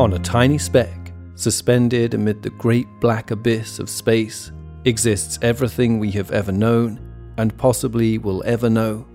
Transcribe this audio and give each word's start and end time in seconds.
On 0.00 0.14
a 0.14 0.18
tiny 0.18 0.56
speck, 0.56 1.12
suspended 1.34 2.14
amid 2.14 2.40
the 2.40 2.48
great 2.48 2.86
black 3.00 3.32
abyss 3.32 3.78
of 3.78 3.90
space, 3.90 4.50
exists 4.86 5.38
everything 5.42 5.98
we 5.98 6.10
have 6.12 6.30
ever 6.30 6.52
known 6.52 6.98
and 7.36 7.54
possibly 7.58 8.16
will 8.16 8.42
ever 8.46 8.70
know. 8.70 9.06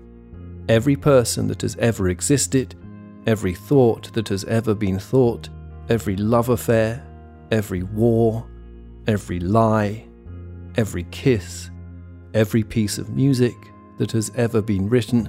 Every 0.68 0.94
person 0.94 1.48
that 1.48 1.62
has 1.62 1.74
ever 1.80 2.08
existed, 2.08 2.76
every 3.26 3.52
thought 3.52 4.12
that 4.12 4.28
has 4.28 4.44
ever 4.44 4.76
been 4.76 5.00
thought, 5.00 5.48
every 5.88 6.14
love 6.14 6.50
affair, 6.50 7.04
every 7.50 7.82
war, 7.82 8.48
every 9.08 9.40
lie, 9.40 10.06
every 10.76 11.02
kiss, 11.10 11.68
every 12.32 12.62
piece 12.62 12.96
of 12.96 13.10
music 13.10 13.56
that 13.98 14.12
has 14.12 14.30
ever 14.36 14.62
been 14.62 14.88
written, 14.88 15.28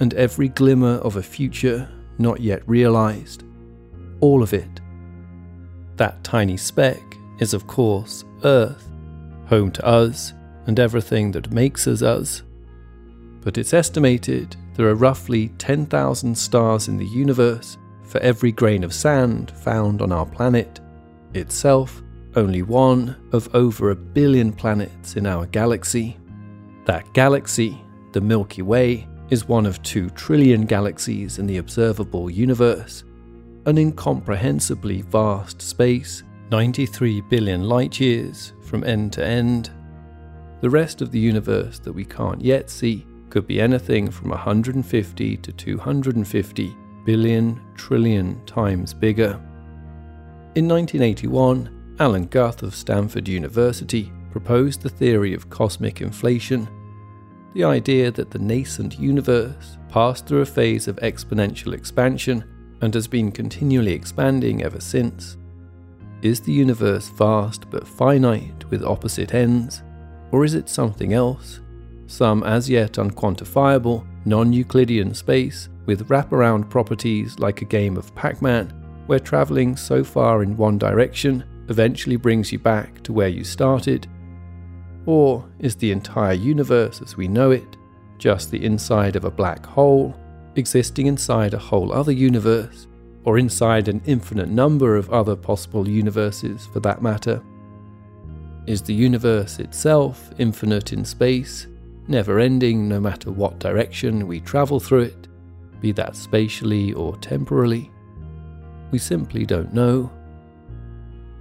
and 0.00 0.12
every 0.12 0.48
glimmer 0.48 0.96
of 0.96 1.16
a 1.16 1.22
future 1.22 1.88
not 2.18 2.40
yet 2.40 2.62
realized 2.68 3.44
all 4.20 4.42
of 4.42 4.52
it. 4.52 4.80
That 5.96 6.22
tiny 6.24 6.56
speck 6.56 7.00
is, 7.38 7.54
of 7.54 7.66
course, 7.66 8.24
Earth, 8.44 8.88
home 9.46 9.70
to 9.72 9.84
us 9.84 10.32
and 10.66 10.78
everything 10.78 11.32
that 11.32 11.50
makes 11.50 11.86
us 11.86 12.02
us. 12.02 12.42
But 13.40 13.58
it's 13.58 13.74
estimated 13.74 14.56
there 14.74 14.88
are 14.88 14.94
roughly 14.94 15.48
10,000 15.58 16.36
stars 16.36 16.88
in 16.88 16.96
the 16.96 17.06
universe 17.06 17.76
for 18.04 18.18
every 18.20 18.52
grain 18.52 18.84
of 18.84 18.94
sand 18.94 19.50
found 19.50 20.02
on 20.02 20.12
our 20.12 20.26
planet, 20.26 20.80
itself 21.34 22.02
only 22.36 22.62
one 22.62 23.16
of 23.32 23.52
over 23.54 23.90
a 23.90 23.96
billion 23.96 24.52
planets 24.52 25.16
in 25.16 25.26
our 25.26 25.46
galaxy. 25.46 26.16
That 26.84 27.12
galaxy, 27.12 27.80
the 28.12 28.20
Milky 28.20 28.62
Way, 28.62 29.08
is 29.30 29.48
one 29.48 29.66
of 29.66 29.82
two 29.82 30.10
trillion 30.10 30.66
galaxies 30.66 31.38
in 31.38 31.46
the 31.46 31.58
observable 31.58 32.30
universe 32.30 33.04
an 33.70 33.78
incomprehensibly 33.78 35.00
vast 35.02 35.62
space, 35.62 36.24
93 36.50 37.20
billion 37.22 37.62
light 37.62 38.00
years 38.00 38.52
from 38.62 38.82
end 38.82 39.12
to 39.12 39.24
end. 39.24 39.70
The 40.60 40.68
rest 40.68 41.00
of 41.00 41.12
the 41.12 41.20
universe 41.20 41.78
that 41.78 41.92
we 41.92 42.04
can't 42.04 42.42
yet 42.42 42.68
see 42.68 43.06
could 43.30 43.46
be 43.46 43.60
anything 43.60 44.10
from 44.10 44.30
150 44.30 45.36
to 45.36 45.52
250 45.52 46.76
billion 47.04 47.60
trillion 47.76 48.44
times 48.44 48.92
bigger. 48.92 49.40
In 50.56 50.66
1981, 50.66 51.96
Alan 52.00 52.26
Guth 52.26 52.64
of 52.64 52.74
Stanford 52.74 53.28
University 53.28 54.12
proposed 54.32 54.82
the 54.82 54.88
theory 54.88 55.32
of 55.32 55.48
cosmic 55.48 56.00
inflation, 56.00 56.68
the 57.54 57.62
idea 57.62 58.10
that 58.10 58.32
the 58.32 58.38
nascent 58.40 58.98
universe 58.98 59.78
passed 59.88 60.26
through 60.26 60.40
a 60.40 60.46
phase 60.46 60.88
of 60.88 60.96
exponential 60.96 61.72
expansion 61.72 62.44
and 62.80 62.94
has 62.94 63.06
been 63.06 63.30
continually 63.30 63.92
expanding 63.92 64.62
ever 64.62 64.80
since. 64.80 65.36
Is 66.22 66.40
the 66.40 66.52
universe 66.52 67.08
vast 67.08 67.70
but 67.70 67.86
finite 67.86 68.68
with 68.70 68.84
opposite 68.84 69.34
ends, 69.34 69.82
or 70.32 70.44
is 70.44 70.54
it 70.54 70.68
something 70.68 71.12
else? 71.12 71.60
Some 72.06 72.42
as 72.42 72.68
yet 72.68 72.94
unquantifiable, 72.94 74.04
non 74.24 74.52
Euclidean 74.52 75.14
space 75.14 75.68
with 75.86 76.08
wraparound 76.08 76.68
properties 76.68 77.38
like 77.38 77.62
a 77.62 77.66
game 77.66 77.96
of 77.96 78.14
Pac 78.14 78.42
Man, 78.42 78.68
where 79.06 79.18
travelling 79.18 79.76
so 79.76 80.04
far 80.04 80.42
in 80.42 80.56
one 80.56 80.78
direction 80.78 81.44
eventually 81.68 82.16
brings 82.16 82.52
you 82.52 82.58
back 82.58 83.02
to 83.02 83.12
where 83.12 83.28
you 83.28 83.44
started? 83.44 84.06
Or 85.06 85.48
is 85.58 85.74
the 85.76 85.92
entire 85.92 86.34
universe 86.34 87.00
as 87.00 87.16
we 87.16 87.28
know 87.28 87.50
it 87.50 87.76
just 88.20 88.50
the 88.50 88.62
inside 88.62 89.16
of 89.16 89.24
a 89.24 89.30
black 89.30 89.64
hole 89.64 90.14
existing 90.56 91.06
inside 91.06 91.54
a 91.54 91.58
whole 91.58 91.92
other 91.92 92.12
universe, 92.12 92.86
or 93.24 93.38
inside 93.38 93.88
an 93.88 94.00
infinite 94.06 94.48
number 94.48 94.96
of 94.96 95.10
other 95.10 95.36
possible 95.36 95.88
universes 95.88 96.66
for 96.66 96.80
that 96.80 97.02
matter? 97.02 97.42
Is 98.66 98.82
the 98.82 98.94
universe 98.94 99.58
itself 99.58 100.30
infinite 100.38 100.92
in 100.92 101.04
space, 101.04 101.66
never 102.08 102.38
ending 102.38 102.88
no 102.88 103.00
matter 103.00 103.30
what 103.30 103.58
direction 103.58 104.26
we 104.26 104.40
travel 104.40 104.80
through 104.80 105.02
it, 105.02 105.28
be 105.80 105.92
that 105.92 106.16
spatially 106.16 106.92
or 106.92 107.16
temporally? 107.18 107.90
We 108.90 108.98
simply 108.98 109.46
don't 109.46 109.72
know. 109.72 110.10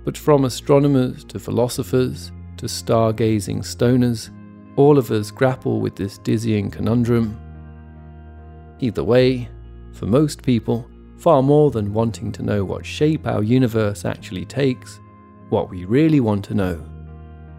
But 0.05 0.17
from 0.17 0.45
astronomers 0.45 1.23
to 1.25 1.39
philosophers 1.39 2.31
to 2.57 2.65
stargazing 2.65 3.59
stoners, 3.59 4.29
all 4.75 4.97
of 4.97 5.11
us 5.11 5.31
grapple 5.31 5.81
with 5.81 5.95
this 5.95 6.17
dizzying 6.19 6.71
conundrum 6.71 7.39
Either 8.81 9.03
way, 9.03 9.49
for 9.91 10.05
most 10.05 10.41
people, 10.41 10.87
far 11.17 11.43
more 11.43 11.69
than 11.69 11.93
wanting 11.93 12.31
to 12.31 12.43
know 12.43 12.63
what 12.63 12.85
shape 12.85 13.27
our 13.27 13.43
universe 13.43 14.05
actually 14.05 14.45
takes, 14.45 14.99
what 15.49 15.69
we 15.69 15.83
really 15.83 16.21
want 16.21 16.45
to 16.45 16.53
know 16.53 16.81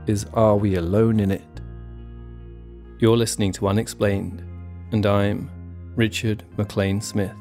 is 0.06 0.24
are 0.32 0.56
we 0.56 0.76
alone 0.76 1.20
in 1.20 1.30
it? 1.30 1.42
You're 2.98 3.16
listening 3.16 3.52
to 3.52 3.68
Unexplained, 3.68 4.42
and 4.92 5.04
I'm 5.04 5.50
Richard 5.94 6.44
MacLean 6.56 7.02
Smith. 7.02 7.36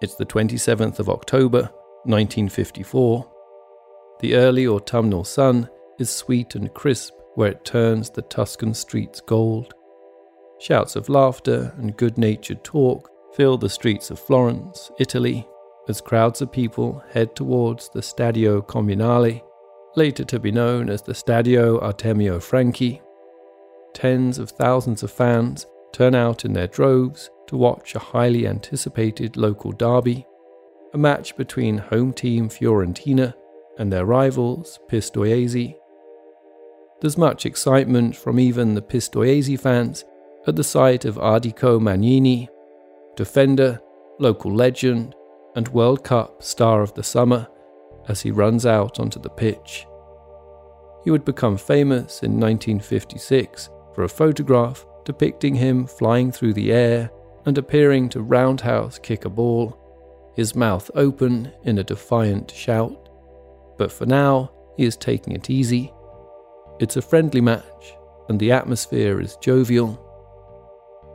It's 0.00 0.14
the 0.14 0.26
27th 0.26 0.98
of 0.98 1.08
October, 1.08 1.70
1954. 2.04 3.30
The 4.20 4.34
early 4.34 4.66
autumnal 4.66 5.24
sun 5.24 5.68
is 5.98 6.10
sweet 6.10 6.54
and 6.54 6.72
crisp 6.74 7.14
where 7.34 7.50
it 7.50 7.64
turns 7.64 8.10
the 8.10 8.22
Tuscan 8.22 8.74
streets 8.74 9.20
gold. 9.20 9.74
Shouts 10.58 10.96
of 10.96 11.08
laughter 11.08 11.74
and 11.76 11.96
good 11.96 12.16
natured 12.16 12.64
talk 12.64 13.10
fill 13.34 13.58
the 13.58 13.68
streets 13.68 14.10
of 14.10 14.18
Florence, 14.18 14.90
Italy, 14.98 15.46
as 15.88 16.00
crowds 16.00 16.40
of 16.40 16.50
people 16.50 17.04
head 17.10 17.36
towards 17.36 17.90
the 17.90 18.00
Stadio 18.00 18.66
Comunale, 18.66 19.42
later 19.94 20.24
to 20.24 20.40
be 20.40 20.50
known 20.50 20.88
as 20.88 21.02
the 21.02 21.12
Stadio 21.12 21.82
Artemio 21.82 22.42
Franchi. 22.42 23.02
Tens 23.92 24.38
of 24.38 24.50
thousands 24.50 25.02
of 25.02 25.10
fans 25.10 25.66
turn 25.92 26.14
out 26.14 26.44
in 26.44 26.52
their 26.52 26.66
droves 26.66 27.30
to 27.46 27.56
watch 27.56 27.94
a 27.94 27.98
highly 27.98 28.46
anticipated 28.46 29.36
local 29.36 29.72
derby, 29.72 30.26
a 30.94 30.98
match 30.98 31.36
between 31.36 31.78
home 31.78 32.12
team 32.12 32.48
Fiorentina 32.48 33.34
and 33.78 33.92
their 33.92 34.06
rivals 34.06 34.78
Pistoiese. 34.90 35.76
There's 37.00 37.18
much 37.18 37.46
excitement 37.46 38.16
from 38.16 38.40
even 38.40 38.74
the 38.74 38.82
Pistoiese 38.82 39.60
fans 39.60 40.04
at 40.46 40.56
the 40.56 40.64
sight 40.64 41.04
of 41.04 41.16
Ardico 41.16 41.80
Magnini, 41.80 42.48
defender, 43.16 43.80
local 44.18 44.54
legend, 44.54 45.14
and 45.54 45.68
World 45.68 46.04
Cup 46.04 46.42
star 46.42 46.82
of 46.82 46.94
the 46.94 47.02
summer, 47.02 47.48
as 48.08 48.22
he 48.22 48.30
runs 48.30 48.64
out 48.64 49.00
onto 49.00 49.20
the 49.20 49.28
pitch. 49.28 49.86
He 51.04 51.10
would 51.10 51.24
become 51.24 51.56
famous 51.56 52.22
in 52.22 52.40
1956 52.40 53.70
for 53.94 54.04
a 54.04 54.08
photograph 54.08 54.86
depicting 55.04 55.54
him 55.54 55.86
flying 55.86 56.32
through 56.32 56.52
the 56.52 56.72
air 56.72 57.10
and 57.46 57.56
appearing 57.56 58.08
to 58.10 58.22
roundhouse 58.22 58.98
kick 58.98 59.24
a 59.24 59.30
ball, 59.30 59.78
his 60.34 60.54
mouth 60.54 60.90
open 60.94 61.50
in 61.62 61.78
a 61.78 61.84
defiant 61.84 62.50
shout. 62.50 63.08
But 63.78 63.92
for 63.92 64.04
now, 64.04 64.50
he 64.76 64.84
is 64.84 64.96
taking 64.96 65.32
it 65.32 65.48
easy. 65.48 65.92
It's 66.78 66.96
a 66.96 67.02
friendly 67.02 67.40
match, 67.40 67.94
and 68.28 68.38
the 68.38 68.52
atmosphere 68.52 69.20
is 69.20 69.36
jovial. 69.36 70.02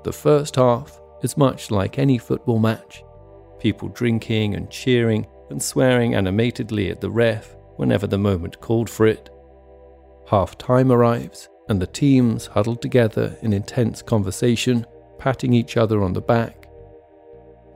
The 0.03 0.13
first 0.13 0.55
half 0.55 0.99
is 1.21 1.37
much 1.37 1.69
like 1.69 1.99
any 1.99 2.17
football 2.17 2.59
match 2.59 3.03
people 3.61 3.89
drinking 3.89 4.55
and 4.55 4.69
cheering 4.71 5.25
and 5.51 5.61
swearing 5.61 6.15
animatedly 6.15 6.89
at 6.89 6.99
the 6.99 7.09
ref 7.09 7.55
whenever 7.77 8.07
the 8.07 8.17
moment 8.17 8.59
called 8.59 8.89
for 8.89 9.05
it. 9.05 9.29
Half 10.27 10.57
time 10.57 10.91
arrives, 10.91 11.47
and 11.69 11.79
the 11.79 11.87
teams 11.87 12.47
huddle 12.47 12.75
together 12.75 13.37
in 13.41 13.53
intense 13.53 14.01
conversation, 14.01 14.85
patting 15.19 15.53
each 15.53 15.77
other 15.77 16.03
on 16.03 16.13
the 16.13 16.21
back. 16.21 16.67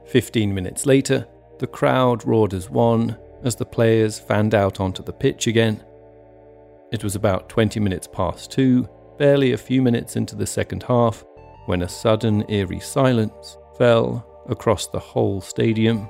Fifteen 0.08 0.54
minutes 0.54 0.86
later, 0.86 1.28
the 1.60 1.68
crowd 1.68 2.26
roared 2.26 2.54
as 2.54 2.70
one 2.70 3.18
as 3.44 3.56
the 3.56 3.66
players 3.66 4.18
fanned 4.18 4.56
out 4.56 4.80
onto 4.80 5.04
the 5.04 5.14
pitch 5.14 5.48
again. 5.48 5.84
It 6.96 7.04
was 7.04 7.16
about 7.16 7.50
20 7.50 7.82
minutes 7.82 8.08
past 8.08 8.52
two, 8.52 8.88
barely 9.18 9.52
a 9.52 9.58
few 9.58 9.82
minutes 9.82 10.16
into 10.16 10.34
the 10.34 10.48
second 10.48 10.82
half, 10.84 11.26
when 11.66 11.82
a 11.82 11.90
sudden 11.90 12.50
eerie 12.50 12.80
silence 12.80 13.58
fell 13.78 14.26
across 14.48 14.88
the 14.88 15.00
whole 15.00 15.42
stadium, 15.42 16.08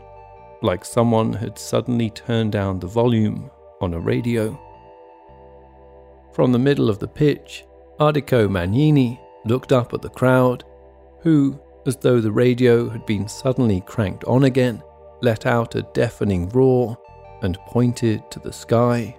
like 0.62 0.86
someone 0.86 1.34
had 1.34 1.58
suddenly 1.58 2.12
turned 2.12 2.52
down 2.52 2.78
the 2.78 2.86
volume 2.86 3.50
on 3.82 3.96
a 3.96 4.00
radio. 4.00 4.56
From 6.34 6.52
the 6.52 6.60
middle 6.60 6.88
of 6.88 7.00
the 7.00 7.08
pitch, 7.08 7.66
Ardico 8.00 8.48
Magnini 8.48 9.20
looked 9.44 9.72
up 9.72 9.92
at 9.92 10.04
the 10.04 10.10
crowd, 10.10 10.66
who, 11.22 11.60
as 11.88 11.98
though 11.98 12.22
the 12.22 12.32
radio 12.32 12.90
had 12.90 13.08
been 13.08 13.28
suddenly 13.28 13.82
cranked 13.82 14.24
on 14.26 14.44
again, 14.44 14.84
let 15.24 15.48
out 15.48 15.74
a 15.74 15.82
deafening 15.96 16.48
roar 16.50 16.96
and 17.42 17.58
pointed 17.66 18.30
to 18.30 18.40
the 18.40 18.54
sky. 18.54 19.18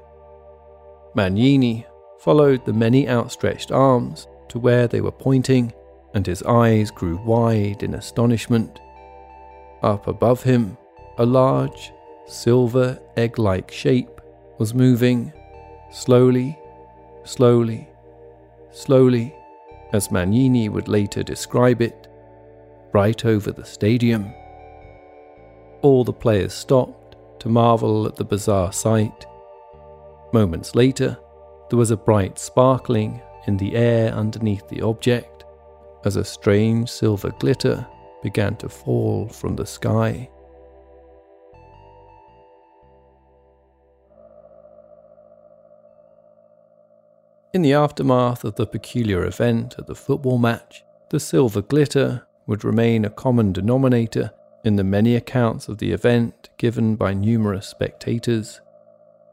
Magnini 1.16 1.86
followed 2.18 2.64
the 2.64 2.74
many 2.74 3.08
outstretched 3.08 3.72
arms 3.72 4.28
to 4.48 4.58
where 4.58 4.86
they 4.86 5.00
were 5.00 5.10
pointing, 5.10 5.72
and 6.12 6.26
his 6.26 6.42
eyes 6.42 6.90
grew 6.90 7.16
wide 7.24 7.82
in 7.82 7.94
astonishment. 7.94 8.80
Up 9.82 10.06
above 10.08 10.42
him, 10.42 10.76
a 11.16 11.24
large, 11.24 11.92
silver 12.26 13.00
egg 13.16 13.38
like 13.38 13.70
shape 13.70 14.20
was 14.58 14.74
moving 14.74 15.32
slowly, 15.90 16.58
slowly, 17.24 17.88
slowly, 18.70 19.34
as 19.92 20.08
Magnini 20.08 20.68
would 20.68 20.88
later 20.88 21.22
describe 21.22 21.80
it, 21.80 22.08
right 22.92 23.24
over 23.24 23.52
the 23.52 23.64
stadium. 23.64 24.34
All 25.80 26.04
the 26.04 26.12
players 26.12 26.52
stopped 26.52 27.16
to 27.40 27.48
marvel 27.48 28.06
at 28.06 28.16
the 28.16 28.24
bizarre 28.24 28.72
sight. 28.72 29.26
Moments 30.32 30.74
later, 30.74 31.18
there 31.70 31.78
was 31.78 31.90
a 31.90 31.96
bright 31.96 32.38
sparkling 32.38 33.22
in 33.46 33.56
the 33.56 33.76
air 33.76 34.12
underneath 34.12 34.66
the 34.68 34.82
object 34.82 35.44
as 36.04 36.16
a 36.16 36.24
strange 36.24 36.88
silver 36.88 37.30
glitter 37.38 37.86
began 38.22 38.56
to 38.56 38.68
fall 38.68 39.28
from 39.28 39.56
the 39.56 39.66
sky. 39.66 40.28
In 47.54 47.62
the 47.62 47.72
aftermath 47.72 48.44
of 48.44 48.56
the 48.56 48.66
peculiar 48.66 49.24
event 49.24 49.76
at 49.78 49.86
the 49.86 49.94
football 49.94 50.36
match, 50.36 50.84
the 51.08 51.18
silver 51.18 51.62
glitter 51.62 52.26
would 52.46 52.64
remain 52.64 53.04
a 53.04 53.10
common 53.10 53.52
denominator 53.52 54.30
in 54.64 54.76
the 54.76 54.84
many 54.84 55.14
accounts 55.14 55.68
of 55.68 55.78
the 55.78 55.92
event 55.92 56.50
given 56.58 56.96
by 56.96 57.14
numerous 57.14 57.66
spectators. 57.66 58.60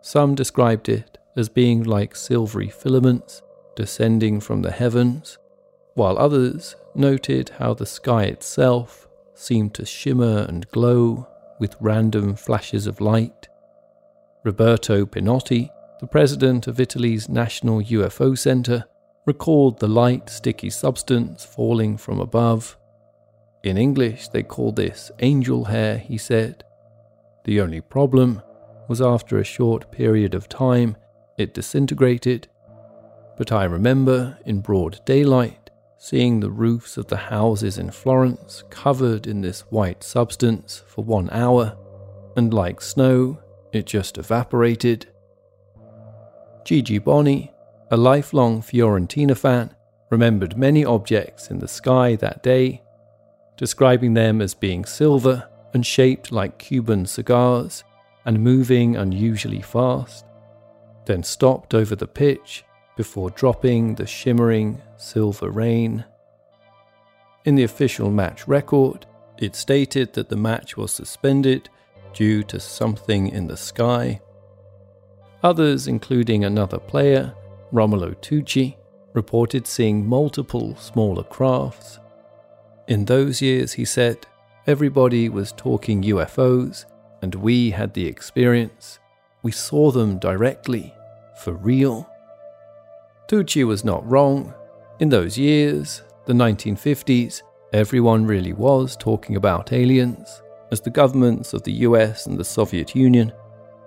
Some 0.05 0.35
described 0.35 0.89
it 0.89 1.17
as 1.37 1.47
being 1.47 1.81
like 1.81 2.13
silvery 2.13 2.67
filaments 2.67 3.41
descending 3.73 4.41
from 4.41 4.61
the 4.61 4.71
heavens, 4.71 5.37
while 5.93 6.17
others 6.17 6.75
noted 6.93 7.51
how 7.57 7.73
the 7.73 7.85
sky 7.85 8.25
itself 8.25 9.07
seemed 9.33 9.73
to 9.75 9.85
shimmer 9.85 10.39
and 10.49 10.69
glow 10.71 11.25
with 11.57 11.77
random 11.79 12.35
flashes 12.35 12.85
of 12.85 12.99
light. 12.99 13.47
Roberto 14.43 15.05
Pinotti, 15.05 15.69
the 16.01 16.07
president 16.07 16.67
of 16.67 16.81
Italy's 16.81 17.29
National 17.29 17.81
UFO 17.81 18.37
Center, 18.37 18.83
recalled 19.25 19.79
the 19.79 19.87
light, 19.87 20.29
sticky 20.29 20.69
substance 20.69 21.45
falling 21.45 21.95
from 21.95 22.19
above. 22.19 22.77
In 23.63 23.77
English, 23.77 24.27
they 24.27 24.43
call 24.43 24.73
this 24.73 25.11
angel 25.19 25.63
hair, 25.63 25.97
he 25.97 26.17
said. 26.17 26.65
The 27.45 27.61
only 27.61 27.79
problem 27.79 28.41
was 28.87 29.01
after 29.01 29.39
a 29.39 29.43
short 29.43 29.91
period 29.91 30.35
of 30.35 30.49
time, 30.49 30.95
it 31.37 31.53
disintegrated. 31.53 32.47
But 33.37 33.51
I 33.51 33.63
remember 33.63 34.37
in 34.45 34.61
broad 34.61 34.99
daylight 35.05 35.69
seeing 35.97 36.39
the 36.39 36.51
roofs 36.51 36.97
of 36.97 37.07
the 37.07 37.17
houses 37.17 37.77
in 37.77 37.89
Florence 37.89 38.63
covered 38.69 39.25
in 39.25 39.41
this 39.41 39.61
white 39.71 40.03
substance 40.03 40.83
for 40.85 41.03
one 41.03 41.29
hour, 41.31 41.77
and 42.35 42.53
like 42.53 42.81
snow, 42.81 43.39
it 43.71 43.85
just 43.85 44.17
evaporated. 44.17 45.07
Gigi 46.65 46.97
Boni, 46.97 47.53
a 47.89 47.95
lifelong 47.95 48.61
Fiorentina 48.61 49.37
fan, 49.37 49.73
remembered 50.09 50.57
many 50.57 50.83
objects 50.83 51.49
in 51.49 51.59
the 51.59 51.67
sky 51.67 52.15
that 52.17 52.43
day, 52.43 52.83
describing 53.55 54.13
them 54.13 54.41
as 54.41 54.53
being 54.53 54.83
silver 54.83 55.47
and 55.73 55.85
shaped 55.85 56.31
like 56.31 56.59
Cuban 56.59 57.05
cigars 57.05 57.83
and 58.25 58.39
moving 58.39 58.95
unusually 58.95 59.61
fast, 59.61 60.25
then 61.05 61.23
stopped 61.23 61.73
over 61.73 61.95
the 61.95 62.07
pitch 62.07 62.63
before 62.95 63.29
dropping 63.31 63.95
the 63.95 64.05
shimmering 64.05 64.81
silver 64.97 65.49
rain. 65.49 66.05
In 67.45 67.55
the 67.55 67.63
official 67.63 68.09
match 68.09 68.47
record, 68.47 69.05
it 69.37 69.55
stated 69.55 70.13
that 70.13 70.29
the 70.29 70.37
match 70.37 70.77
was 70.77 70.91
suspended 70.91 71.69
due 72.13 72.43
to 72.43 72.59
something 72.59 73.27
in 73.27 73.47
the 73.47 73.57
sky. 73.57 74.21
Others, 75.41 75.87
including 75.87 76.45
another 76.45 76.79
player, 76.79 77.33
Romolo 77.71 78.11
Tucci, 78.21 78.77
reported 79.13 79.67
seeing 79.67 80.07
multiple 80.07 80.75
smaller 80.77 81.23
crafts. 81.23 81.99
In 82.87 83.05
those 83.05 83.41
years, 83.41 83.73
he 83.73 83.85
said, 83.85 84.25
everybody 84.67 85.27
was 85.27 85.51
talking 85.51 86.03
UFOs, 86.03 86.85
and 87.23 87.33
we 87.35 87.71
had 87.71 87.93
the 87.93 88.05
experience. 88.05 88.99
We 89.43 89.53
saw 89.53 89.91
them 89.91 90.19
directly, 90.19 90.93
for 91.41 91.53
real. 91.53 92.07
Tucci 93.29 93.65
was 93.65 93.85
not 93.85 94.05
wrong. 94.05 94.53
In 94.99 95.07
those 95.07 95.37
years, 95.37 96.03
the 96.25 96.33
1950s, 96.33 97.41
everyone 97.71 98.25
really 98.25 98.51
was 98.51 98.97
talking 98.97 99.37
about 99.37 99.71
aliens, 99.71 100.43
as 100.69 100.81
the 100.81 100.89
governments 100.89 101.53
of 101.53 101.63
the 101.63 101.71
US 101.87 102.25
and 102.25 102.37
the 102.37 102.43
Soviet 102.43 102.93
Union 102.93 103.31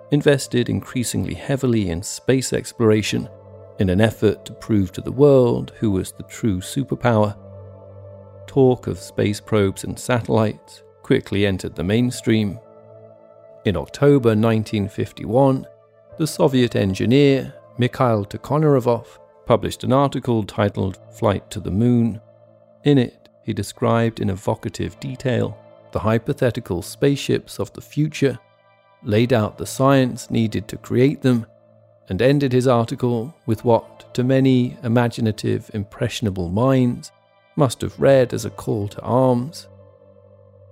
invested 0.09 0.67
increasingly 0.67 1.35
heavily 1.35 1.91
in 1.91 2.01
space 2.01 2.53
exploration 2.53 3.29
in 3.77 3.91
an 3.91 4.01
effort 4.01 4.45
to 4.45 4.53
prove 4.53 4.91
to 4.93 5.01
the 5.01 5.11
world 5.11 5.73
who 5.79 5.91
was 5.91 6.11
the 6.11 6.23
true 6.23 6.59
superpower. 6.59 7.37
Talk 8.47 8.87
of 8.87 8.97
space 8.97 9.39
probes 9.39 9.83
and 9.83 9.99
satellites 9.99 10.81
quickly 11.03 11.45
entered 11.45 11.75
the 11.75 11.83
mainstream. 11.83 12.59
In 13.67 13.75
October 13.75 14.29
1951, 14.29 15.67
the 16.17 16.25
Soviet 16.25 16.77
engineer 16.77 17.53
Mikhail 17.77 18.23
Tikhonov 18.23 19.19
published 19.45 19.83
an 19.83 19.91
article 19.91 20.41
titled 20.43 20.97
Flight 21.11 21.51
to 21.51 21.59
the 21.59 21.69
Moon. 21.69 22.21
In 22.85 22.97
it, 22.97 23.27
he 23.43 23.51
described 23.51 24.21
in 24.21 24.29
evocative 24.29 24.97
detail 25.01 25.57
the 25.91 25.99
hypothetical 25.99 26.81
spaceships 26.81 27.59
of 27.59 27.73
the 27.73 27.81
future, 27.81 28.39
laid 29.03 29.33
out 29.33 29.57
the 29.57 29.65
science 29.65 30.31
needed 30.31 30.69
to 30.69 30.77
create 30.77 31.21
them, 31.21 31.45
and 32.07 32.21
ended 32.21 32.53
his 32.53 32.69
article 32.69 33.35
with 33.47 33.65
what, 33.65 34.13
to 34.13 34.23
many 34.23 34.77
imaginative, 34.83 35.69
impressionable 35.73 36.47
minds, 36.47 37.11
must 37.57 37.81
have 37.81 37.99
read 37.99 38.33
as 38.33 38.45
a 38.45 38.49
call 38.49 38.87
to 38.87 39.01
arms 39.01 39.67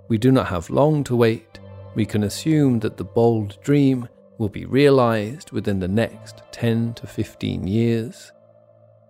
we 0.08 0.18
do 0.18 0.32
not 0.32 0.48
have 0.48 0.70
long 0.70 1.04
to 1.06 1.16
wait. 1.16 1.60
We 1.96 2.06
can 2.06 2.24
assume 2.24 2.80
that 2.80 2.98
the 2.98 3.06
bold 3.06 3.58
dream 3.62 4.10
will 4.38 4.50
be 4.50 4.66
realized 4.66 5.52
within 5.52 5.80
the 5.80 5.88
next 5.88 6.44
10 6.52 6.94
to 6.96 7.08
15 7.08 7.66
years. 7.66 8.34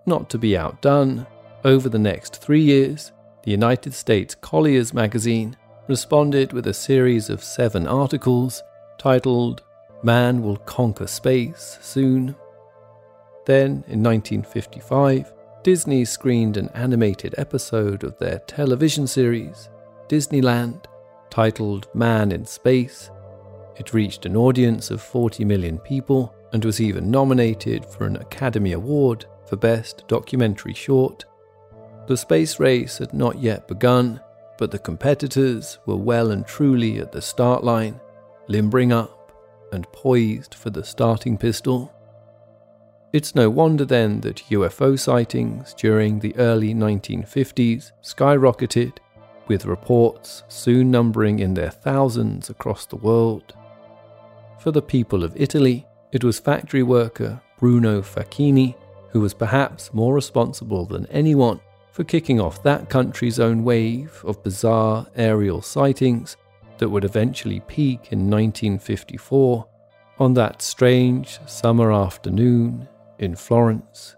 Not 0.06 0.30
to 0.30 0.38
be 0.38 0.56
outdone, 0.56 1.26
over 1.64 1.90
the 1.90 2.00
next 2.00 2.36
three 2.36 2.62
years, 2.62 3.12
the 3.44 3.50
United 3.52 3.94
States 3.96 4.36
Collier's 4.36 4.94
magazine 4.94 5.58
responded 5.88 6.54
with 6.54 6.68
a 6.68 6.74
series 6.74 7.30
of 7.30 7.44
seven 7.44 7.88
articles 7.88 8.62
titled 9.00 9.64
Man 10.04 10.44
Will 10.44 10.58
Conquer 10.58 11.08
Space 11.08 11.80
Soon. 11.82 12.36
Then, 13.46 13.84
in 13.88 14.04
1955, 14.04 15.34
Disney 15.64 16.06
screened 16.06 16.58
an 16.58 16.70
animated 16.76 17.34
episode 17.40 18.04
of 18.04 18.18
their 18.20 18.40
television 18.40 19.08
series, 19.08 19.70
Disneyland, 20.08 20.86
titled 21.30 21.88
Man 21.94 22.32
in 22.32 22.46
Space. 22.46 23.10
It 23.78 23.94
reached 23.94 24.26
an 24.26 24.36
audience 24.36 24.92
of 24.92 25.02
40 25.02 25.46
million 25.46 25.78
people 25.80 26.34
and 26.54 26.64
was 26.64 26.80
even 26.80 27.12
nominated 27.12 27.86
for 27.86 28.06
an 28.06 28.16
Academy 28.16 28.72
Award 28.72 29.26
for 29.46 29.58
Best 29.58 30.08
Documentary 30.08 30.74
Short. 30.74 31.26
The 32.08 32.18
space 32.18 32.60
race 32.60 33.00
had 33.00 33.14
not 33.14 33.40
yet 33.40 33.68
begun, 33.68 34.22
but 34.58 34.72
the 34.72 34.80
competitors 34.80 35.80
were 35.86 35.96
well 35.96 36.32
and 36.32 36.46
truly 36.46 37.00
at 37.00 37.12
the 37.12 37.22
start 37.22 37.64
line, 37.64 38.00
limbering 38.48 38.92
up 38.92 39.32
and 39.72 39.92
poised 39.92 40.54
for 40.56 40.70
the 40.70 40.84
starting 40.84 41.38
pistol. 41.38 41.92
It's 43.12 43.36
no 43.36 43.50
wonder 43.50 43.86
then 43.86 44.22
that 44.22 44.44
UFO 44.50 45.00
sightings 45.00 45.74
during 45.74 46.20
the 46.20 46.36
early 46.38 46.74
1950s 46.74 47.92
skyrocketed, 48.04 48.98
with 49.48 49.66
reports 49.66 50.44
soon 50.48 50.92
numbering 50.92 51.40
in 51.40 51.54
their 51.54 51.70
thousands 51.70 52.50
across 52.50 52.86
the 52.86 52.96
world. 52.96 53.54
For 54.60 54.72
the 54.72 54.82
people 54.82 55.24
of 55.24 55.36
Italy, 55.36 55.86
it 56.12 56.24
was 56.24 56.40
factory 56.40 56.84
worker 56.84 57.42
Bruno 57.60 58.02
Facchini 58.02 58.76
who 59.16 59.22
was 59.22 59.34
perhaps 59.34 59.94
more 59.94 60.14
responsible 60.14 60.86
than 60.86 61.06
anyone 61.06 61.58
for 61.94 62.04
kicking 62.04 62.42
off 62.42 62.62
that 62.64 62.90
country's 62.90 63.40
own 63.40 63.64
wave 63.64 64.22
of 64.26 64.44
bizarre 64.44 65.08
aerial 65.16 65.62
sightings 65.62 66.36
that 66.80 66.90
would 66.90 67.06
eventually 67.06 67.62
peak 67.62 68.12
in 68.12 68.30
1954 68.30 69.66
on 70.20 70.34
that 70.34 70.62
strange 70.62 71.40
summer 71.46 71.94
afternoon 71.94 72.86
in 73.20 73.38
Florence. 73.38 74.18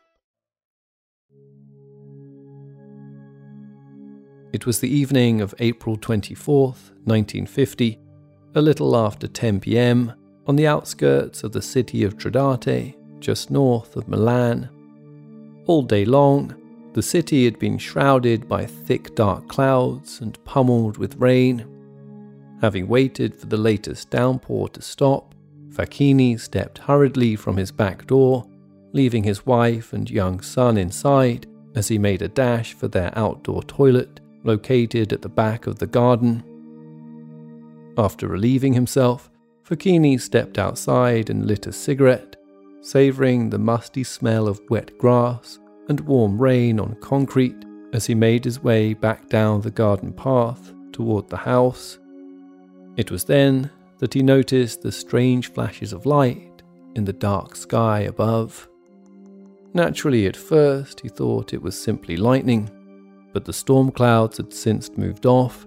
It 4.53 4.65
was 4.65 4.81
the 4.81 4.93
evening 4.93 5.39
of 5.39 5.55
April 5.59 5.97
24th, 5.97 6.91
1950, 7.05 7.97
a 8.53 8.61
little 8.61 8.97
after 8.97 9.25
10 9.25 9.61
pm, 9.61 10.13
on 10.45 10.57
the 10.57 10.67
outskirts 10.67 11.45
of 11.45 11.53
the 11.53 11.61
city 11.61 12.03
of 12.03 12.17
Tradate, 12.17 12.95
just 13.21 13.49
north 13.49 13.95
of 13.95 14.09
Milan. 14.09 14.69
All 15.67 15.83
day 15.83 16.03
long, 16.03 16.53
the 16.91 17.01
city 17.01 17.45
had 17.45 17.59
been 17.59 17.77
shrouded 17.77 18.49
by 18.49 18.65
thick 18.65 19.15
dark 19.15 19.47
clouds 19.47 20.19
and 20.19 20.43
pummeled 20.43 20.97
with 20.97 21.15
rain. 21.15 21.65
Having 22.59 22.89
waited 22.89 23.33
for 23.33 23.45
the 23.45 23.55
latest 23.55 24.09
downpour 24.09 24.67
to 24.69 24.81
stop, 24.81 25.33
Facchini 25.69 26.37
stepped 26.37 26.79
hurriedly 26.79 27.37
from 27.37 27.55
his 27.55 27.71
back 27.71 28.05
door, 28.05 28.45
leaving 28.91 29.23
his 29.23 29.45
wife 29.45 29.93
and 29.93 30.11
young 30.11 30.41
son 30.41 30.77
inside 30.77 31.47
as 31.73 31.87
he 31.87 31.97
made 31.97 32.21
a 32.21 32.27
dash 32.27 32.73
for 32.73 32.89
their 32.89 33.17
outdoor 33.17 33.63
toilet 33.63 34.20
located 34.43 35.13
at 35.13 35.21
the 35.21 35.29
back 35.29 35.67
of 35.67 35.79
the 35.79 35.87
garden. 35.87 36.43
After 37.97 38.27
relieving 38.27 38.73
himself, 38.73 39.29
Facchini 39.63 40.19
stepped 40.19 40.57
outside 40.57 41.29
and 41.29 41.45
lit 41.45 41.67
a 41.67 41.73
cigarette, 41.73 42.35
savouring 42.81 43.49
the 43.49 43.59
musty 43.59 44.03
smell 44.03 44.47
of 44.47 44.61
wet 44.69 44.97
grass 44.97 45.59
and 45.89 45.99
warm 46.01 46.41
rain 46.41 46.79
on 46.79 46.95
concrete 47.01 47.65
as 47.93 48.05
he 48.05 48.15
made 48.15 48.45
his 48.45 48.63
way 48.63 48.93
back 48.93 49.29
down 49.29 49.61
the 49.61 49.71
garden 49.71 50.13
path 50.13 50.73
toward 50.91 51.29
the 51.29 51.37
house. 51.37 51.99
It 52.97 53.11
was 53.11 53.25
then 53.25 53.69
that 53.99 54.13
he 54.13 54.23
noticed 54.23 54.81
the 54.81 54.91
strange 54.91 55.51
flashes 55.51 55.93
of 55.93 56.05
light 56.05 56.63
in 56.95 57.05
the 57.05 57.13
dark 57.13 57.55
sky 57.55 58.01
above. 58.01 58.67
Naturally, 59.73 60.27
at 60.27 60.35
first, 60.35 60.99
he 60.99 61.07
thought 61.07 61.53
it 61.53 61.61
was 61.61 61.81
simply 61.81 62.17
lightning, 62.17 62.69
but 63.33 63.45
the 63.45 63.53
storm 63.53 63.91
clouds 63.91 64.37
had 64.37 64.53
since 64.53 64.97
moved 64.97 65.25
off, 65.25 65.65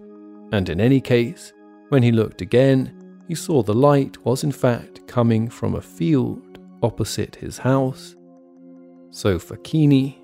and 0.53 0.69
in 0.69 0.81
any 0.81 1.01
case, 1.01 1.53
when 1.89 2.03
he 2.03 2.13
looked 2.13 2.41
again, 2.41 3.23
he 3.29 3.35
saw 3.35 3.63
the 3.63 3.75
light 3.75 4.23
was 4.25 4.45
in 4.45 4.53
fact 4.53 5.07
coming 5.07 5.49
from 5.49 5.75
a 5.75 5.81
field 5.81 6.59
opposite 6.83 7.37
his 7.37 7.59
house. 7.59 8.15
So 9.11 9.39
Facchini 9.39 10.17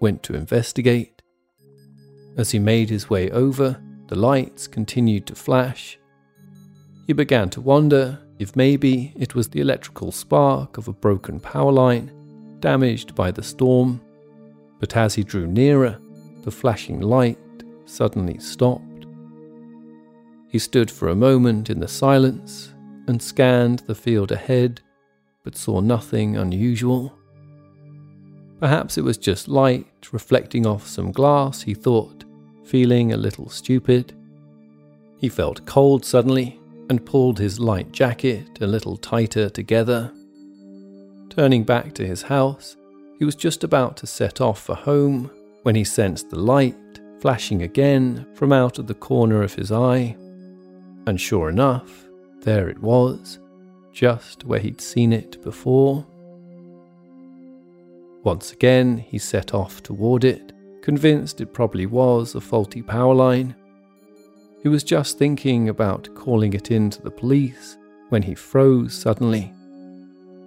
went 0.00 0.22
to 0.24 0.34
investigate. 0.34 1.20
As 2.36 2.50
he 2.50 2.58
made 2.58 2.88
his 2.88 3.10
way 3.10 3.30
over, 3.30 3.82
the 4.06 4.16
lights 4.16 4.66
continued 4.66 5.26
to 5.26 5.34
flash. 5.34 5.98
He 7.06 7.12
began 7.12 7.50
to 7.50 7.60
wonder 7.60 8.18
if 8.38 8.56
maybe 8.56 9.12
it 9.16 9.34
was 9.34 9.48
the 9.48 9.60
electrical 9.60 10.10
spark 10.12 10.78
of 10.78 10.88
a 10.88 10.92
broken 10.92 11.40
power 11.40 11.72
line 11.72 12.10
damaged 12.60 13.14
by 13.14 13.30
the 13.30 13.42
storm, 13.42 14.00
but 14.78 14.96
as 14.96 15.14
he 15.14 15.22
drew 15.22 15.46
nearer, 15.46 15.98
the 16.42 16.50
flashing 16.50 17.00
light 17.00 17.38
suddenly 17.84 18.38
stopped. 18.38 19.06
He 20.48 20.58
stood 20.58 20.90
for 20.90 21.08
a 21.08 21.14
moment 21.14 21.70
in 21.70 21.80
the 21.80 21.88
silence 21.88 22.72
and 23.06 23.22
scanned 23.22 23.80
the 23.80 23.94
field 23.94 24.32
ahead, 24.32 24.80
but 25.44 25.56
saw 25.56 25.80
nothing 25.80 26.36
unusual. 26.36 27.16
Perhaps 28.58 28.98
it 28.98 29.04
was 29.04 29.16
just 29.16 29.48
light 29.48 29.86
reflecting 30.12 30.66
off 30.66 30.86
some 30.86 31.12
glass, 31.12 31.62
he 31.62 31.74
thought, 31.74 32.24
feeling 32.64 33.12
a 33.12 33.16
little 33.16 33.48
stupid. 33.48 34.12
He 35.18 35.28
felt 35.28 35.66
cold 35.66 36.04
suddenly 36.04 36.60
and 36.88 37.06
pulled 37.06 37.38
his 37.38 37.60
light 37.60 37.92
jacket 37.92 38.60
a 38.60 38.66
little 38.66 38.96
tighter 38.96 39.48
together. 39.48 40.12
Turning 41.30 41.64
back 41.64 41.94
to 41.94 42.06
his 42.06 42.22
house, 42.22 42.76
he 43.18 43.24
was 43.24 43.36
just 43.36 43.62
about 43.62 43.96
to 43.98 44.06
set 44.06 44.40
off 44.40 44.60
for 44.60 44.74
home 44.74 45.30
when 45.62 45.74
he 45.74 45.84
sensed 45.84 46.30
the 46.30 46.38
light 46.38 46.76
flashing 47.20 47.62
again 47.62 48.26
from 48.34 48.52
out 48.52 48.78
of 48.78 48.86
the 48.86 48.94
corner 48.94 49.42
of 49.42 49.54
his 49.54 49.70
eye. 49.70 50.16
And 51.06 51.20
sure 51.20 51.48
enough, 51.48 52.08
there 52.40 52.68
it 52.68 52.80
was, 52.80 53.38
just 53.92 54.44
where 54.44 54.60
he'd 54.60 54.80
seen 54.80 55.12
it 55.12 55.42
before. 55.42 56.06
Once 58.22 58.52
again, 58.52 58.98
he 58.98 59.18
set 59.18 59.54
off 59.54 59.82
toward 59.82 60.24
it, 60.24 60.52
convinced 60.82 61.40
it 61.40 61.52
probably 61.52 61.86
was 61.86 62.34
a 62.34 62.40
faulty 62.40 62.82
power 62.82 63.14
line. 63.14 63.54
He 64.62 64.68
was 64.68 64.84
just 64.84 65.18
thinking 65.18 65.68
about 65.68 66.14
calling 66.14 66.52
it 66.52 66.70
in 66.70 66.90
to 66.90 67.02
the 67.02 67.10
police 67.10 67.78
when 68.10 68.22
he 68.22 68.34
froze 68.34 68.94
suddenly. 68.94 69.52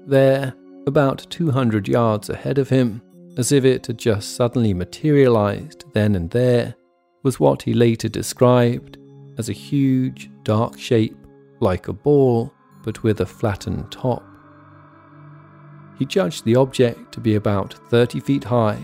There, 0.05 0.53
about 0.85 1.25
200 1.29 1.87
yards 1.87 2.29
ahead 2.29 2.57
of 2.57 2.69
him, 2.69 3.01
as 3.37 3.51
if 3.51 3.65
it 3.65 3.87
had 3.87 3.97
just 3.97 4.35
suddenly 4.35 4.73
materialized 4.73 5.85
then 5.93 6.15
and 6.15 6.29
there, 6.31 6.75
was 7.23 7.39
what 7.39 7.61
he 7.61 7.73
later 7.73 8.09
described 8.09 8.97
as 9.37 9.49
a 9.49 9.53
huge, 9.53 10.29
dark 10.43 10.77
shape 10.77 11.17
like 11.59 11.87
a 11.87 11.93
ball 11.93 12.53
but 12.83 13.01
with 13.01 13.21
a 13.21 13.25
flattened 13.25 13.91
top. 13.91 14.23
He 15.97 16.05
judged 16.05 16.43
the 16.43 16.55
object 16.55 17.13
to 17.13 17.21
be 17.21 17.35
about 17.35 17.73
30 17.89 18.19
feet 18.19 18.43
high 18.43 18.79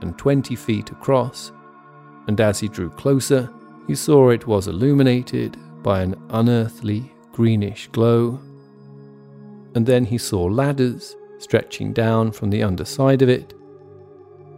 and 0.00 0.18
20 0.18 0.56
feet 0.56 0.90
across, 0.90 1.52
and 2.26 2.40
as 2.40 2.58
he 2.58 2.68
drew 2.68 2.90
closer, 2.90 3.50
he 3.86 3.94
saw 3.94 4.30
it 4.30 4.46
was 4.46 4.66
illuminated 4.66 5.56
by 5.82 6.02
an 6.02 6.16
unearthly 6.30 7.12
greenish 7.32 7.88
glow. 7.88 8.40
And 9.74 9.86
then 9.86 10.04
he 10.04 10.18
saw 10.18 10.44
ladders 10.44 11.16
stretching 11.38 11.92
down 11.92 12.32
from 12.32 12.50
the 12.50 12.62
underside 12.62 13.22
of 13.22 13.28
it, 13.28 13.54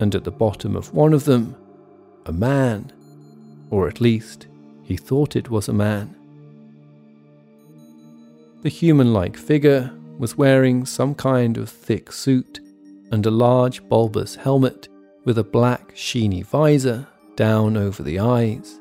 and 0.01 0.15
at 0.15 0.25
the 0.25 0.31
bottom 0.31 0.77
of 0.77 0.93
one 0.93 1.13
of 1.13 1.25
them, 1.25 1.57
a 2.27 2.33
man, 2.33 2.93
or 3.71 3.89
at 3.89 4.01
least 4.01 4.47
he 4.83 4.97
thought 4.97 5.37
it 5.37 5.51
was 5.51 5.69
a 5.69 5.73
man. 5.73 6.15
The 8.63 8.69
human 8.69 9.13
like 9.13 9.37
figure 9.37 9.93
was 10.19 10.37
wearing 10.37 10.87
some 10.87 11.15
kind 11.15 11.57
of 11.57 11.69
thick 11.69 12.11
suit 12.13 12.61
and 13.13 13.25
a 13.25 13.31
large 13.31 13.87
bulbous 13.89 14.35
helmet 14.35 14.89
with 15.25 15.39
a 15.39 15.45
black 15.45 15.95
sheeny 15.95 16.45
visor 16.45 17.07
down 17.37 17.77
over 17.77 18.03
the 18.03 18.19
eyes. 18.19 18.81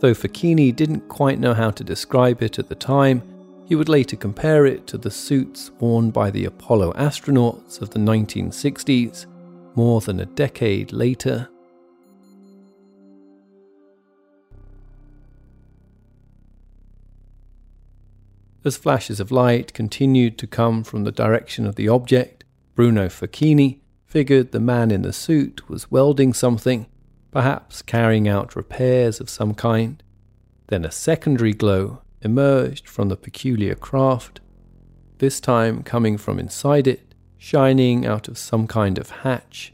Though 0.00 0.14
Facchini 0.14 0.74
didn't 0.74 1.08
quite 1.08 1.38
know 1.38 1.54
how 1.54 1.70
to 1.70 1.84
describe 1.84 2.42
it 2.42 2.58
at 2.58 2.68
the 2.68 2.74
time, 2.74 3.22
he 3.66 3.74
would 3.74 3.88
later 3.88 4.16
compare 4.16 4.64
it 4.64 4.86
to 4.88 4.98
the 4.98 5.10
suits 5.10 5.70
worn 5.78 6.10
by 6.10 6.30
the 6.30 6.46
Apollo 6.46 6.92
astronauts 6.94 7.82
of 7.82 7.90
the 7.90 7.98
1960s, 7.98 9.26
more 9.78 10.00
than 10.00 10.18
a 10.18 10.26
decade 10.26 10.92
later. 10.92 11.48
As 18.64 18.76
flashes 18.76 19.20
of 19.20 19.30
light 19.30 19.72
continued 19.72 20.36
to 20.38 20.48
come 20.48 20.82
from 20.82 21.04
the 21.04 21.12
direction 21.12 21.64
of 21.64 21.76
the 21.76 21.88
object, 21.88 22.42
Bruno 22.74 23.06
Facchini 23.08 23.78
figured 24.04 24.50
the 24.50 24.58
man 24.58 24.90
in 24.90 25.02
the 25.02 25.12
suit 25.12 25.68
was 25.70 25.92
welding 25.92 26.34
something, 26.34 26.86
perhaps 27.30 27.80
carrying 27.80 28.26
out 28.26 28.56
repairs 28.56 29.20
of 29.20 29.30
some 29.30 29.54
kind. 29.54 30.02
Then 30.66 30.84
a 30.84 30.90
secondary 30.90 31.52
glow 31.52 32.02
emerged 32.20 32.88
from 32.88 33.10
the 33.10 33.16
peculiar 33.16 33.76
craft, 33.76 34.40
this 35.18 35.38
time 35.38 35.84
coming 35.84 36.18
from 36.18 36.40
inside 36.40 36.88
it, 36.88 37.07
shining 37.38 38.04
out 38.04 38.28
of 38.28 38.36
some 38.36 38.66
kind 38.66 38.98
of 38.98 39.10
hatch. 39.10 39.72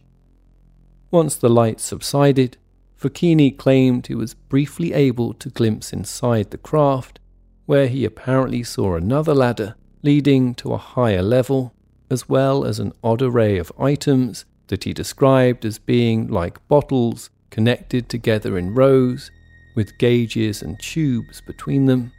Once 1.11 1.35
the 1.37 1.49
light 1.49 1.81
subsided, 1.81 2.57
Facchini 2.97 3.57
claimed 3.57 4.07
he 4.07 4.15
was 4.15 4.35
briefly 4.35 4.93
able 4.93 5.35
to 5.35 5.51
glimpse 5.51 5.93
inside 5.93 6.51
the 6.51 6.59
craft, 6.59 7.19
where 7.67 7.89
he 7.89 8.05
apparently 8.05 8.63
saw 8.63 8.95
another 8.95 9.35
ladder 9.35 9.75
leading 10.03 10.55
to 10.55 10.73
a 10.73 10.79
higher 10.79 11.23
level, 11.23 11.75
as 12.11 12.29
well 12.29 12.65
as 12.65 12.79
an 12.79 12.93
odd 13.03 13.23
array 13.23 13.59
of 13.59 13.73
items 13.79 14.45
that 14.69 14.85
he 14.85 14.93
described 14.93 15.65
as 15.65 15.79
being 15.79 16.29
like 16.29 16.67
bottles 16.69 17.31
connected 17.51 18.09
together 18.09 18.59
in 18.59 18.75
rows, 18.75 19.31
with 19.77 19.99
gauges 19.99 20.63
and 20.63 20.79
tubes 20.81 21.41
between 21.41 21.87
them. 21.87 22.13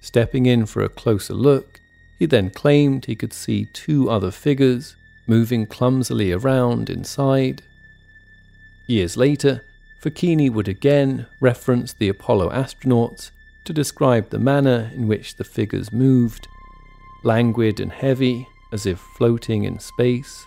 Stepping 0.00 0.46
in 0.46 0.66
for 0.66 0.82
a 0.82 0.88
closer 0.88 1.34
look, 1.34 1.71
he 2.22 2.26
then 2.26 2.50
claimed 2.50 3.04
he 3.04 3.16
could 3.16 3.32
see 3.32 3.64
two 3.72 4.08
other 4.08 4.30
figures 4.30 4.94
moving 5.26 5.66
clumsily 5.66 6.30
around 6.30 6.88
inside. 6.88 7.60
Years 8.86 9.16
later, 9.16 9.64
Facchini 10.00 10.48
would 10.48 10.68
again 10.68 11.26
reference 11.40 11.92
the 11.92 12.08
Apollo 12.08 12.50
astronauts 12.50 13.32
to 13.64 13.72
describe 13.72 14.30
the 14.30 14.38
manner 14.38 14.92
in 14.94 15.08
which 15.08 15.34
the 15.34 15.42
figures 15.42 15.90
moved, 15.90 16.46
languid 17.24 17.80
and 17.80 17.90
heavy, 17.90 18.46
as 18.70 18.86
if 18.86 19.00
floating 19.00 19.64
in 19.64 19.80
space. 19.80 20.46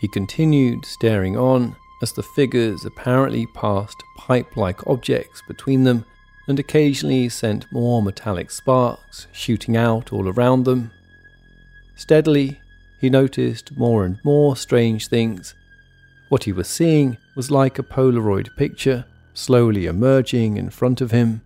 He 0.00 0.08
continued 0.08 0.84
staring 0.84 1.36
on 1.36 1.76
as 2.02 2.10
the 2.10 2.24
figures 2.24 2.84
apparently 2.84 3.46
passed 3.46 4.02
pipe 4.16 4.56
like 4.56 4.88
objects 4.88 5.40
between 5.46 5.84
them 5.84 6.04
and 6.46 6.58
occasionally 6.58 7.28
sent 7.28 7.70
more 7.72 8.02
metallic 8.02 8.50
sparks 8.50 9.26
shooting 9.32 9.76
out 9.76 10.12
all 10.12 10.28
around 10.28 10.64
them. 10.64 10.90
Steadily, 11.96 12.60
he 13.00 13.10
noticed 13.10 13.76
more 13.76 14.04
and 14.04 14.18
more 14.24 14.56
strange 14.56 15.08
things. 15.08 15.54
What 16.28 16.44
he 16.44 16.52
was 16.52 16.68
seeing 16.68 17.16
was 17.34 17.50
like 17.50 17.78
a 17.78 17.82
Polaroid 17.82 18.48
picture 18.56 19.04
slowly 19.34 19.86
emerging 19.86 20.56
in 20.56 20.70
front 20.70 21.00
of 21.00 21.10
him. 21.10 21.42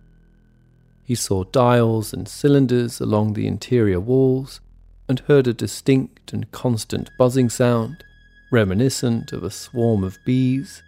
He 1.03 1.15
saw 1.15 1.43
dials 1.43 2.13
and 2.13 2.27
cylinders 2.27 2.99
along 2.99 3.33
the 3.33 3.47
interior 3.47 3.99
walls 3.99 4.61
and 5.07 5.19
heard 5.21 5.47
a 5.47 5.53
distinct 5.53 6.31
and 6.31 6.51
constant 6.51 7.09
buzzing 7.17 7.49
sound, 7.49 8.03
reminiscent 8.51 9.33
of 9.33 9.43
a 9.43 9.49
swarm 9.49 10.03
of 10.03 10.19
bees. 10.23 10.83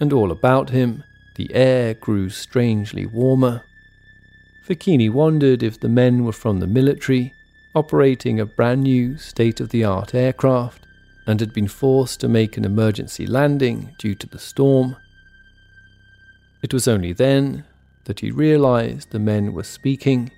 And 0.00 0.12
all 0.12 0.32
about 0.32 0.70
him, 0.70 1.04
the 1.34 1.52
air 1.54 1.94
grew 1.94 2.28
strangely 2.28 3.06
warmer. 3.06 3.62
Facchini 4.66 5.10
wondered 5.10 5.62
if 5.62 5.80
the 5.80 5.88
men 5.88 6.24
were 6.24 6.32
from 6.32 6.60
the 6.60 6.66
military, 6.66 7.34
operating 7.74 8.38
a 8.38 8.46
brand 8.46 8.82
new 8.82 9.16
state 9.16 9.60
of 9.60 9.70
the 9.70 9.84
art 9.84 10.14
aircraft, 10.14 10.86
and 11.26 11.40
had 11.40 11.52
been 11.52 11.68
forced 11.68 12.20
to 12.20 12.28
make 12.28 12.56
an 12.56 12.64
emergency 12.64 13.26
landing 13.26 13.94
due 13.98 14.14
to 14.14 14.26
the 14.26 14.38
storm. 14.38 14.96
It 16.62 16.72
was 16.72 16.86
only 16.86 17.12
then 17.12 17.64
that 18.04 18.20
he 18.20 18.30
realized 18.30 19.10
the 19.10 19.18
men 19.18 19.52
were 19.52 19.62
speaking, 19.62 20.30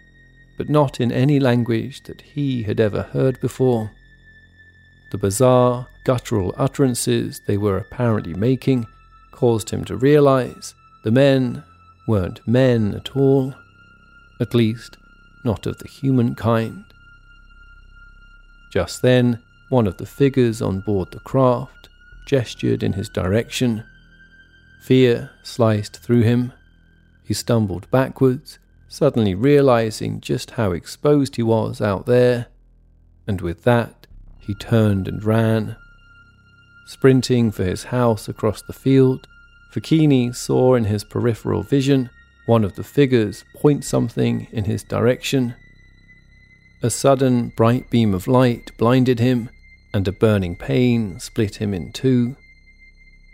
but 0.57 0.69
not 0.69 1.01
in 1.01 1.11
any 1.11 1.41
language 1.41 2.03
that 2.05 2.21
he 2.23 2.63
had 2.63 2.81
ever 2.81 3.03
heard 3.03 3.41
before. 3.41 3.91
The 5.11 5.19
bizarre, 5.19 5.87
guttural 6.05 6.55
utterances 6.57 7.41
they 7.47 7.57
were 7.57 7.79
apparently 7.79 8.35
making 8.35 8.87
caused 9.33 9.71
him 9.71 9.85
to 9.85 9.97
realize 9.97 10.75
the 11.05 11.11
men 11.11 11.63
weren't 12.07 12.47
men 12.49 12.95
at 12.95 13.15
all, 13.15 13.55
at 14.41 14.55
least 14.55 14.97
not 15.45 15.67
of 15.67 15.79
the 15.79 15.89
human 15.89 16.35
kind. 16.35 16.83
Just 18.73 19.03
then, 19.03 19.41
one 19.69 19.87
of 19.87 19.99
the 19.99 20.07
figures 20.07 20.63
on 20.63 20.81
board 20.81 21.11
the 21.11 21.21
craft 21.21 21.91
gestured 22.27 22.83
in 22.83 22.95
his 22.95 23.11
direction. 23.11 23.85
Fear 24.83 25.31
sliced 25.43 25.99
through 25.99 26.23
him. 26.23 26.55
He 27.23 27.35
stumbled 27.35 27.91
backwards, 27.91 28.59
suddenly 28.89 29.35
realizing 29.35 30.23
just 30.23 30.53
how 30.53 30.73
exposed 30.73 31.37
he 31.37 31.43
was 31.43 31.83
out 31.83 32.07
there, 32.07 32.47
and 33.27 33.43
with 33.43 33.63
that, 33.65 34.07
he 34.39 34.55
turned 34.55 35.07
and 35.07 35.23
ran. 35.23 35.77
Sprinting 36.87 37.51
for 37.51 37.65
his 37.65 37.85
house 37.85 38.27
across 38.27 38.63
the 38.63 38.73
field, 38.73 39.27
Facchini 39.75 40.33
saw 40.33 40.75
in 40.75 40.85
his 40.85 41.03
peripheral 41.03 41.65
vision 41.65 42.09
one 42.47 42.63
of 42.63 42.77
the 42.77 42.85
figures 42.85 43.45
point 43.57 43.85
something 43.85 44.47
in 44.53 44.67
his 44.67 44.85
direction. 44.85 45.57
A 46.81 46.91
sudden 46.91 47.49
bright 47.57 47.91
beam 47.91 48.15
of 48.15 48.29
light 48.29 48.71
blinded 48.79 49.19
him, 49.19 49.51
and 49.93 50.07
a 50.07 50.13
burning 50.13 50.55
pain 50.55 51.19
split 51.19 51.57
him 51.57 51.75
in 51.75 51.91
two. 51.91 52.37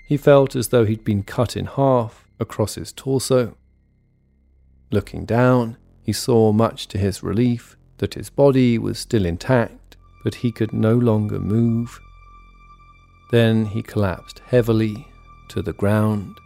He 0.07 0.17
felt 0.17 0.57
as 0.57 0.69
though 0.69 0.87
he'd 0.87 1.05
been 1.05 1.25
cut 1.25 1.59
in 1.59 1.67
half 1.67 2.27
across 2.39 2.77
his 2.77 2.91
torso. 2.91 3.59
Looking 4.91 5.27
down, 5.27 5.77
he 6.01 6.15
saw, 6.15 6.53
much 6.53 6.89
to 6.89 6.99
his 6.99 7.23
relief, 7.23 7.77
that 7.99 8.15
his 8.15 8.31
body 8.31 8.79
was 8.79 8.99
still 8.99 9.27
intact, 9.27 9.99
but 10.25 10.37
he 10.37 10.53
could 10.53 10.73
no 10.73 10.95
longer 10.95 11.39
move. 11.39 12.01
Then 13.31 13.67
he 13.67 13.83
collapsed 13.83 14.41
heavily 14.47 15.10
to 15.51 15.63
the 15.63 15.73
ground. 15.73 16.41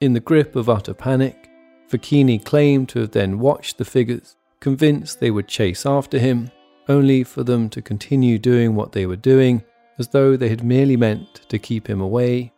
In 0.00 0.12
the 0.12 0.20
grip 0.20 0.56
of 0.56 0.68
utter 0.68 0.92
panic, 0.92 1.48
Facchini 1.88 2.44
claimed 2.44 2.88
to 2.90 3.00
have 3.00 3.12
then 3.12 3.38
watched 3.38 3.78
the 3.78 3.84
figures, 3.84 4.36
convinced 4.60 5.20
they 5.20 5.30
would 5.30 5.48
chase 5.48 5.86
after 5.86 6.18
him, 6.18 6.50
only 6.88 7.24
for 7.24 7.42
them 7.42 7.70
to 7.70 7.80
continue 7.80 8.38
doing 8.38 8.74
what 8.74 8.92
they 8.92 9.06
were 9.06 9.16
doing 9.16 9.62
as 9.98 10.08
though 10.08 10.36
they 10.36 10.48
had 10.48 10.64
merely 10.64 10.96
meant 10.96 11.48
to 11.48 11.58
keep 11.58 11.88
him 11.88 12.00
away. 12.00 12.52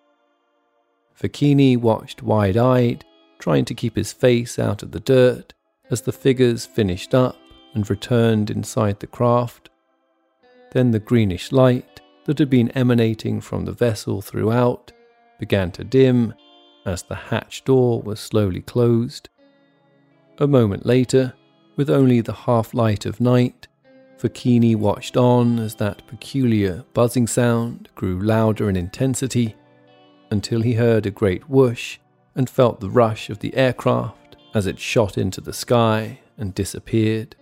Facchini 1.15 1.77
watched 1.77 2.23
wide 2.23 2.57
eyed, 2.57 3.05
trying 3.39 3.65
to 3.67 3.75
keep 3.75 3.95
his 3.95 4.13
face 4.13 4.59
out 4.59 4.83
of 4.83 4.91
the 4.93 5.01
dirt 5.01 5.53
as 5.91 6.01
the 6.01 6.13
figures 6.13 6.67
finished 6.67 7.15
up 7.15 7.37
and 7.75 7.89
returned 7.89 8.51
inside 8.51 9.01
the 9.01 9.07
craft. 9.07 9.71
Then 10.73 10.91
the 10.91 10.99
greenish 10.99 11.53
light 11.53 12.01
that 12.25 12.39
had 12.39 12.51
been 12.51 12.71
emanating 12.71 13.41
from 13.41 13.65
the 13.65 13.73
vessel 13.73 14.21
throughout 14.21 14.93
began 15.39 15.71
to 15.73 15.85
dim 15.85 16.35
as 16.85 17.03
the 17.03 17.15
hatch 17.15 17.65
door 17.65 18.01
was 18.03 18.21
slowly 18.21 18.61
closed. 18.61 19.29
A 20.39 20.47
moment 20.47 20.87
later, 20.87 21.35
with 21.77 21.91
only 21.91 22.21
the 22.21 22.33
half 22.33 22.75
light 22.75 23.07
of 23.07 23.21
night, 23.21 23.69
Facchini 24.19 24.75
watched 24.75 25.17
on 25.17 25.59
as 25.59 25.75
that 25.75 26.07
peculiar 26.07 26.85
buzzing 26.95 27.27
sound 27.27 27.89
grew 27.95 28.19
louder 28.21 28.69
in 28.69 28.77
intensity 28.77 29.55
until 30.31 30.63
he 30.63 30.75
heard 30.75 31.07
a 31.07 31.11
great 31.11 31.49
whoosh 31.49 31.99
and 32.35 32.49
felt 32.49 32.81
the 32.81 32.91
rush 32.91 33.29
of 33.31 33.41
the 33.41 33.55
aircraft 33.55 34.37
as 34.55 34.67
it 34.67 34.79
shot 34.79 35.19
into 35.19 35.41
the 35.41 35.53
sky 35.53 36.19
and 36.39 36.55
disappeared. 36.55 37.37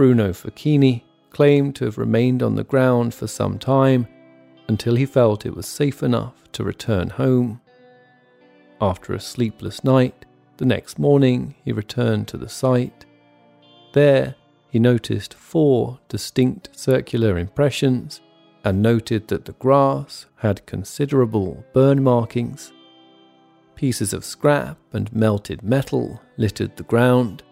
Bruno 0.00 0.32
Facchini 0.32 1.02
claimed 1.28 1.76
to 1.76 1.84
have 1.84 1.98
remained 1.98 2.42
on 2.42 2.54
the 2.54 2.64
ground 2.64 3.12
for 3.12 3.26
some 3.26 3.58
time 3.58 4.06
until 4.66 4.96
he 4.96 5.04
felt 5.04 5.44
it 5.44 5.54
was 5.54 5.66
safe 5.66 6.02
enough 6.02 6.50
to 6.52 6.64
return 6.64 7.10
home. 7.10 7.60
After 8.80 9.12
a 9.12 9.20
sleepless 9.20 9.84
night, 9.84 10.24
the 10.56 10.64
next 10.64 10.98
morning 10.98 11.54
he 11.66 11.72
returned 11.72 12.28
to 12.28 12.38
the 12.38 12.48
site. 12.48 13.04
There, 13.92 14.36
he 14.70 14.78
noticed 14.78 15.34
four 15.34 15.98
distinct 16.08 16.70
circular 16.72 17.36
impressions 17.36 18.22
and 18.64 18.80
noted 18.80 19.28
that 19.28 19.44
the 19.44 19.52
grass 19.52 20.24
had 20.36 20.64
considerable 20.64 21.62
burn 21.74 22.02
markings. 22.02 22.72
Pieces 23.74 24.14
of 24.14 24.24
scrap 24.24 24.78
and 24.94 25.12
melted 25.12 25.62
metal 25.62 26.22
littered 26.38 26.78
the 26.78 26.84
ground, 26.84 27.42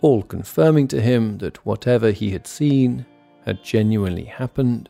all 0.00 0.22
confirming 0.22 0.88
to 0.88 1.00
him 1.00 1.38
that 1.38 1.64
whatever 1.64 2.10
he 2.10 2.30
had 2.30 2.46
seen 2.46 3.06
had 3.44 3.62
genuinely 3.64 4.24
happened. 4.24 4.88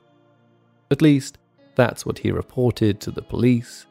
At 0.90 1.02
least, 1.02 1.38
that's 1.74 2.06
what 2.06 2.18
he 2.18 2.30
reported 2.30 3.00
to 3.00 3.10
the 3.10 3.22
police. 3.22 3.86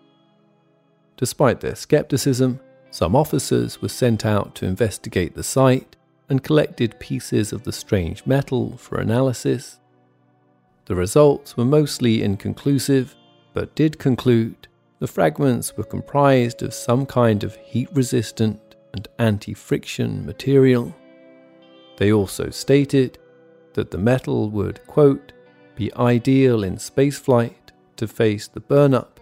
Despite 1.17 1.62
their 1.62 1.75
skepticism, 1.75 2.60
some 2.91 3.15
officers 3.15 3.82
were 3.82 3.89
sent 3.89 4.25
out 4.25 4.56
to 4.56 4.65
investigate 4.65 5.36
the 5.36 5.43
site 5.43 5.95
and 6.30 6.43
collected 6.43 6.99
pieces 6.99 7.54
of 7.54 7.63
the 7.63 7.71
strange 7.71 8.25
metal 8.25 8.78
for 8.78 8.99
analysis. 8.99 9.80
The 10.86 10.95
results 10.95 11.56
were 11.56 11.65
mostly 11.65 12.23
inconclusive, 12.23 13.15
but 13.54 13.75
did 13.75 13.99
conclude 13.99 14.67
the 14.99 15.08
fragments 15.08 15.75
were 15.75 15.84
comprised 15.84 16.63
of 16.63 16.73
some 16.73 17.06
kind 17.06 17.43
of 17.43 17.56
heat 17.58 17.89
resistant 17.93 18.60
and 18.93 19.08
anti 19.19 19.54
friction 19.54 20.25
material. 20.25 20.95
They 21.97 22.12
also 22.12 22.49
stated 22.49 23.17
that 23.73 23.91
the 23.91 23.97
metal 23.97 24.49
would, 24.49 24.86
quote, 24.88 25.31
be 25.75 25.93
ideal 25.95 26.63
in 26.63 26.75
spaceflight 26.75 27.71
to 27.97 28.08
face 28.08 28.47
the 28.47 28.60
burn-up 28.60 29.19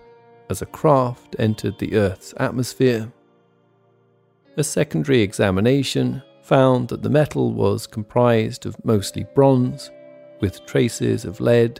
as 0.49 0.61
a 0.61 0.67
craft 0.67 1.35
entered 1.39 1.79
the 1.79 1.95
Earth's 1.95 2.33
atmosphere. 2.37 3.11
A 4.57 4.63
secondary 4.63 5.21
examination 5.21 6.21
found 6.43 6.89
that 6.89 7.01
the 7.01 7.09
metal 7.09 7.53
was 7.53 7.87
comprised 7.87 8.65
of 8.65 8.83
mostly 8.85 9.25
bronze, 9.33 9.89
with 10.41 10.65
traces 10.65 11.25
of 11.25 11.39
lead. 11.39 11.79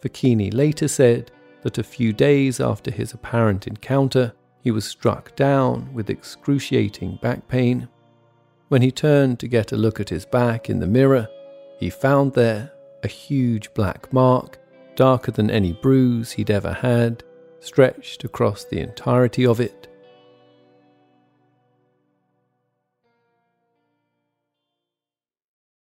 Facchini 0.00 0.52
later 0.52 0.88
said 0.88 1.30
that 1.62 1.78
a 1.78 1.84
few 1.84 2.12
days 2.12 2.60
after 2.60 2.90
his 2.90 3.12
apparent 3.12 3.66
encounter, 3.66 4.32
he 4.62 4.70
was 4.70 4.84
struck 4.84 5.36
down 5.36 5.92
with 5.92 6.10
excruciating 6.10 7.18
back 7.22 7.46
pain. 7.46 7.88
When 8.72 8.80
he 8.80 8.90
turned 8.90 9.38
to 9.40 9.48
get 9.48 9.72
a 9.72 9.76
look 9.76 10.00
at 10.00 10.08
his 10.08 10.24
back 10.24 10.70
in 10.70 10.80
the 10.80 10.86
mirror, 10.86 11.28
he 11.76 11.90
found 11.90 12.32
there 12.32 12.72
a 13.02 13.06
huge 13.06 13.74
black 13.74 14.10
mark, 14.14 14.58
darker 14.96 15.30
than 15.30 15.50
any 15.50 15.74
bruise 15.74 16.32
he'd 16.32 16.50
ever 16.50 16.72
had, 16.72 17.22
stretched 17.60 18.24
across 18.24 18.64
the 18.64 18.80
entirety 18.80 19.44
of 19.44 19.60
it. 19.60 19.88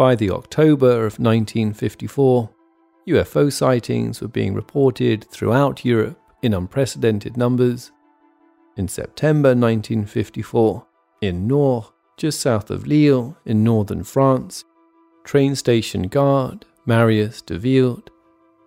By 0.00 0.14
the 0.14 0.30
October 0.30 1.04
of 1.04 1.18
1954, 1.18 2.48
UFO 3.08 3.52
sightings 3.52 4.22
were 4.22 4.28
being 4.28 4.54
reported 4.54 5.26
throughout 5.30 5.84
Europe 5.84 6.18
in 6.40 6.54
unprecedented 6.54 7.36
numbers. 7.36 7.92
In 8.78 8.88
September 8.88 9.50
1954, 9.50 10.86
in 11.20 11.46
Nord, 11.46 11.84
just 12.16 12.40
south 12.40 12.70
of 12.70 12.86
Lille 12.86 13.36
in 13.44 13.62
northern 13.62 14.02
France, 14.02 14.64
train 15.22 15.54
station 15.54 16.04
guard 16.04 16.64
Marius 16.86 17.42
de 17.42 17.58
Wilde 17.58 18.10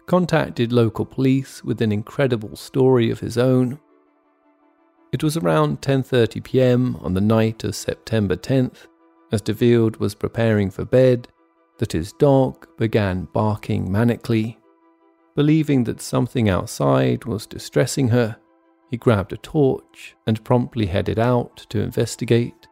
contacted 0.06 0.72
local 0.72 1.04
police 1.04 1.64
with 1.64 1.82
an 1.82 1.92
incredible 1.92 2.56
story 2.56 3.10
of 3.10 3.22
his 3.22 3.40
own. 3.40 3.80
It 5.12 5.24
was 5.24 5.36
around 5.36 5.82
10:30 5.82 6.44
p.m. 6.44 6.96
on 6.98 7.16
the 7.16 7.22
night 7.22 7.64
of 7.64 7.76
September 7.76 8.36
10th 8.36 8.86
as 9.34 9.42
de 9.42 9.54
Wilde 9.54 9.98
was 9.98 10.14
preparing 10.14 10.70
for 10.70 10.86
bed 10.86 11.28
that 11.80 11.92
his 11.92 12.14
dog 12.14 12.68
began 12.78 13.28
barking 13.34 13.90
manically. 13.90 14.58
Believing 15.36 15.84
that 15.86 16.00
something 16.00 16.48
outside 16.48 17.26
was 17.26 17.48
distressing 17.48 18.10
her, 18.10 18.38
he 18.92 18.98
grabbed 18.98 19.34
a 19.34 19.38
torch 19.38 20.16
and 20.28 20.44
promptly 20.44 20.86
headed 20.86 21.18
out 21.18 21.66
to 21.70 21.82
investigate. 21.82 22.68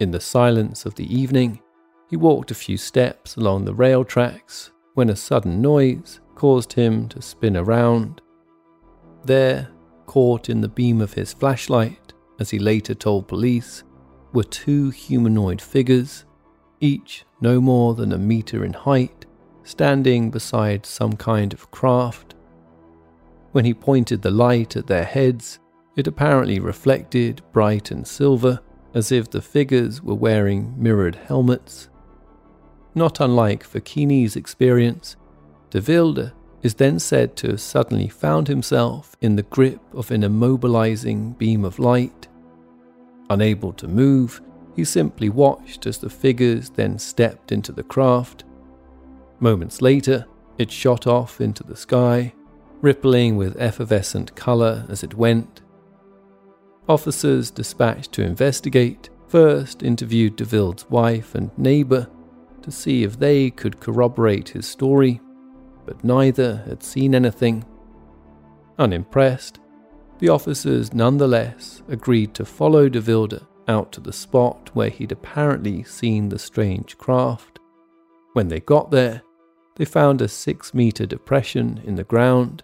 In 0.00 0.10
the 0.10 0.20
silence 0.20 0.86
of 0.86 0.94
the 0.94 1.14
evening, 1.14 1.60
he 2.08 2.16
walked 2.16 2.50
a 2.50 2.54
few 2.54 2.78
steps 2.78 3.36
along 3.36 3.66
the 3.66 3.74
rail 3.74 4.04
tracks 4.04 4.70
when 4.94 5.10
a 5.10 5.16
sudden 5.16 5.60
noise 5.60 6.20
caused 6.34 6.72
him 6.72 7.10
to 7.10 7.20
spin 7.20 7.58
around. 7.58 8.22
There, 9.22 9.68
caught 10.06 10.48
in 10.48 10.62
the 10.62 10.68
beam 10.68 11.02
of 11.02 11.12
his 11.12 11.34
flashlight, 11.34 12.14
as 12.40 12.48
he 12.48 12.58
later 12.58 12.94
told 12.94 13.28
police, 13.28 13.84
were 14.32 14.44
two 14.44 14.90
humanoid 14.90 15.60
figures, 15.60 16.24
each 16.80 17.24
no 17.40 17.60
more 17.60 17.94
than 17.94 18.12
a 18.12 18.18
meter 18.18 18.64
in 18.64 18.72
height, 18.72 19.26
standing 19.62 20.30
beside 20.30 20.84
some 20.86 21.14
kind 21.16 21.52
of 21.52 21.70
craft. 21.70 22.34
When 23.52 23.64
he 23.64 23.74
pointed 23.74 24.22
the 24.22 24.30
light 24.30 24.76
at 24.76 24.86
their 24.86 25.04
heads, 25.04 25.58
it 25.96 26.06
apparently 26.06 26.58
reflected 26.58 27.42
bright 27.52 27.90
and 27.90 28.06
silver, 28.06 28.60
as 28.94 29.12
if 29.12 29.30
the 29.30 29.42
figures 29.42 30.02
were 30.02 30.14
wearing 30.14 30.74
mirrored 30.76 31.16
helmets. 31.16 31.88
Not 32.94 33.20
unlike 33.20 33.64
Facchini's 33.64 34.36
experience, 34.36 35.16
De 35.70 35.80
Wilde 35.80 36.32
is 36.62 36.74
then 36.74 36.98
said 36.98 37.36
to 37.36 37.48
have 37.48 37.60
suddenly 37.60 38.08
found 38.08 38.48
himself 38.48 39.16
in 39.20 39.36
the 39.36 39.42
grip 39.42 39.80
of 39.94 40.10
an 40.10 40.22
immobilizing 40.22 41.36
beam 41.38 41.64
of 41.64 41.78
light. 41.78 42.28
Unable 43.30 43.72
to 43.74 43.88
move, 43.88 44.40
he 44.74 44.84
simply 44.84 45.28
watched 45.28 45.86
as 45.86 45.98
the 45.98 46.10
figures 46.10 46.70
then 46.70 46.98
stepped 46.98 47.52
into 47.52 47.72
the 47.72 47.82
craft. 47.82 48.44
Moments 49.40 49.82
later, 49.82 50.26
it 50.58 50.70
shot 50.70 51.06
off 51.06 51.40
into 51.40 51.62
the 51.62 51.76
sky, 51.76 52.32
rippling 52.80 53.36
with 53.36 53.60
effervescent 53.60 54.34
colour 54.34 54.86
as 54.88 55.02
it 55.02 55.14
went. 55.14 55.62
Officers 56.88 57.50
dispatched 57.50 58.12
to 58.12 58.22
investigate 58.22 59.10
first 59.28 59.82
interviewed 59.82 60.36
De 60.36 60.44
Wilde's 60.44 60.88
wife 60.90 61.34
and 61.34 61.56
neighbour 61.56 62.06
to 62.60 62.70
see 62.70 63.02
if 63.02 63.18
they 63.18 63.50
could 63.50 63.80
corroborate 63.80 64.50
his 64.50 64.66
story, 64.66 65.20
but 65.86 66.04
neither 66.04 66.56
had 66.66 66.82
seen 66.82 67.14
anything. 67.14 67.64
Unimpressed, 68.78 69.58
the 70.22 70.28
officers 70.28 70.94
nonetheless 70.94 71.82
agreed 71.88 72.32
to 72.32 72.44
follow 72.44 72.88
De 72.88 73.00
Wilde 73.00 73.44
out 73.66 73.90
to 73.90 74.00
the 74.00 74.12
spot 74.12 74.70
where 74.72 74.88
he'd 74.88 75.10
apparently 75.10 75.82
seen 75.82 76.28
the 76.28 76.38
strange 76.38 76.96
craft. 76.96 77.58
When 78.32 78.46
they 78.46 78.60
got 78.60 78.92
there, 78.92 79.22
they 79.74 79.84
found 79.84 80.22
a 80.22 80.28
six 80.28 80.72
meter 80.72 81.06
depression 81.06 81.82
in 81.84 81.96
the 81.96 82.04
ground. 82.04 82.62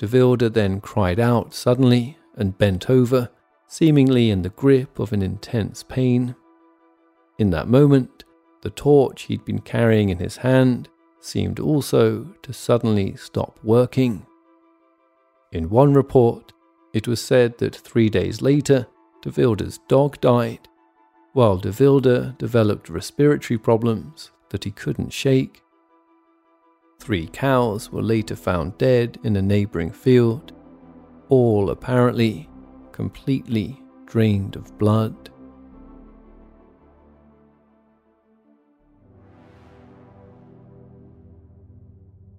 De 0.00 0.08
Wilde 0.08 0.52
then 0.52 0.80
cried 0.80 1.20
out 1.20 1.54
suddenly 1.54 2.18
and 2.34 2.58
bent 2.58 2.90
over, 2.90 3.30
seemingly 3.68 4.30
in 4.30 4.42
the 4.42 4.48
grip 4.48 4.98
of 4.98 5.12
an 5.12 5.22
intense 5.22 5.84
pain. 5.84 6.34
In 7.38 7.50
that 7.50 7.68
moment, 7.68 8.24
the 8.62 8.70
torch 8.70 9.22
he'd 9.22 9.44
been 9.44 9.60
carrying 9.60 10.08
in 10.08 10.18
his 10.18 10.38
hand 10.38 10.88
seemed 11.20 11.60
also 11.60 12.24
to 12.42 12.52
suddenly 12.52 13.14
stop 13.14 13.60
working. 13.62 14.26
In 15.52 15.70
one 15.70 15.94
report, 15.94 16.52
it 16.94 17.08
was 17.08 17.20
said 17.20 17.58
that 17.58 17.74
three 17.74 18.08
days 18.08 18.40
later, 18.40 18.86
De 19.20 19.78
dog 19.88 20.20
died, 20.20 20.68
while 21.32 21.56
De 21.56 21.72
developed 22.38 22.88
respiratory 22.88 23.58
problems 23.58 24.30
that 24.50 24.62
he 24.62 24.70
couldn't 24.70 25.12
shake. 25.12 25.60
Three 27.00 27.26
cows 27.26 27.90
were 27.90 28.00
later 28.00 28.36
found 28.36 28.78
dead 28.78 29.18
in 29.24 29.34
a 29.34 29.42
neighboring 29.42 29.90
field, 29.90 30.52
all 31.28 31.70
apparently 31.70 32.48
completely 32.92 33.82
drained 34.06 34.54
of 34.54 34.78
blood. 34.78 35.30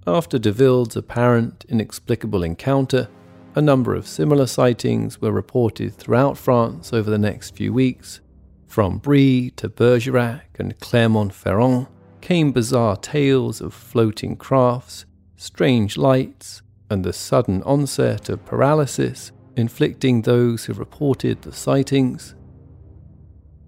After 0.07 0.39
De 0.39 0.51
apparent 0.95 1.65
inexplicable 1.67 2.43
encounter, 2.43 3.09
a 3.55 3.61
number 3.61 3.95
of 3.95 4.05
similar 4.05 4.45
sightings 4.45 5.21
were 5.21 5.31
reported 5.31 5.95
throughout 5.95 6.37
France 6.37 6.91
over 6.91 7.09
the 7.09 7.17
next 7.17 7.55
few 7.55 7.71
weeks. 7.71 8.19
From 8.67 8.97
Brie 8.97 9.51
to 9.51 9.69
Bergerac 9.69 10.59
and 10.59 10.77
Clermont 10.81 11.33
Ferrand, 11.33 11.87
came 12.19 12.51
bizarre 12.51 12.97
tales 12.97 13.61
of 13.61 13.73
floating 13.73 14.35
crafts, 14.35 15.05
strange 15.37 15.95
lights, 15.95 16.61
and 16.89 17.03
the 17.03 17.13
sudden 17.13 17.63
onset 17.63 18.29
of 18.29 18.43
paralysis 18.45 19.31
inflicting 19.55 20.21
those 20.21 20.65
who 20.65 20.73
reported 20.73 21.41
the 21.41 21.53
sightings. 21.53 22.35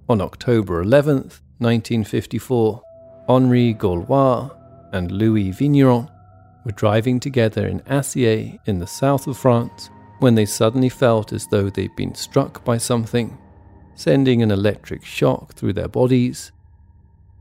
On 0.09 0.19
October 0.19 0.83
11th, 0.83 1.39
1954, 1.59 2.81
Henri 3.29 3.73
Gaulois 3.73 4.49
and 4.91 5.11
Louis 5.11 5.51
Vigneron 5.51 6.09
were 6.67 6.73
driving 6.73 7.17
together 7.17 7.65
in 7.65 7.79
Assier 7.83 8.59
in 8.65 8.77
the 8.79 8.85
south 8.85 9.25
of 9.25 9.37
France 9.37 9.89
when 10.19 10.35
they 10.35 10.45
suddenly 10.45 10.89
felt 10.89 11.31
as 11.31 11.47
though 11.47 11.69
they'd 11.69 11.95
been 11.95 12.13
struck 12.13 12.65
by 12.65 12.77
something, 12.77 13.37
sending 13.95 14.43
an 14.43 14.51
electric 14.51 15.05
shock 15.05 15.53
through 15.53 15.71
their 15.71 15.87
bodies. 15.87 16.51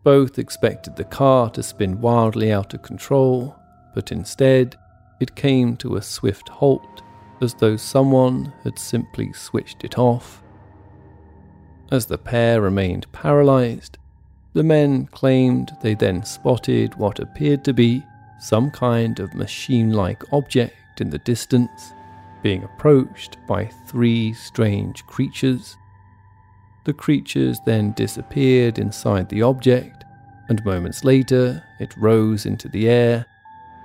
Both 0.05 0.39
expected 0.39 0.95
the 0.95 1.03
car 1.03 1.51
to 1.51 1.63
spin 1.65 2.01
wildly 2.01 2.53
out 2.53 2.73
of 2.73 2.83
control, 2.83 3.57
but 3.97 4.13
instead, 4.13 4.77
it 5.19 5.35
came 5.35 5.77
to 5.79 5.97
a 5.97 6.03
swift 6.03 6.49
halt 6.49 7.03
as 7.41 7.53
though 7.55 7.77
someone 7.77 8.53
had 8.63 8.79
simply 8.79 9.33
switched 9.33 9.83
it 9.83 9.99
off. 9.99 10.41
As 11.91 12.07
the 12.07 12.19
pair 12.19 12.61
remained 12.61 13.11
paralyzed, 13.11 13.99
the 14.53 14.63
men 14.63 15.07
claimed 15.07 15.77
they 15.83 15.95
then 15.95 16.25
spotted 16.25 16.95
what 16.95 17.19
appeared 17.19 17.65
to 17.65 17.75
be 17.75 18.05
some 18.39 18.71
kind 18.71 19.19
of 19.21 19.35
machine 19.35 19.93
like 19.93 20.33
object 20.33 21.01
in 21.01 21.11
the 21.11 21.19
distance, 21.19 21.93
being 22.43 22.63
approached 22.65 23.39
by 23.47 23.67
three 23.67 24.33
strange 24.33 25.05
creatures. 25.07 25.77
The 26.85 26.93
creatures 26.93 27.59
then 27.67 27.93
disappeared 27.93 28.79
inside 28.79 29.29
the 29.29 29.43
object, 29.43 30.05
and 30.49 30.65
moments 30.65 31.03
later 31.03 31.63
it 31.81 31.97
rose 31.97 32.47
into 32.47 32.69
the 32.69 32.89
air, 32.89 33.27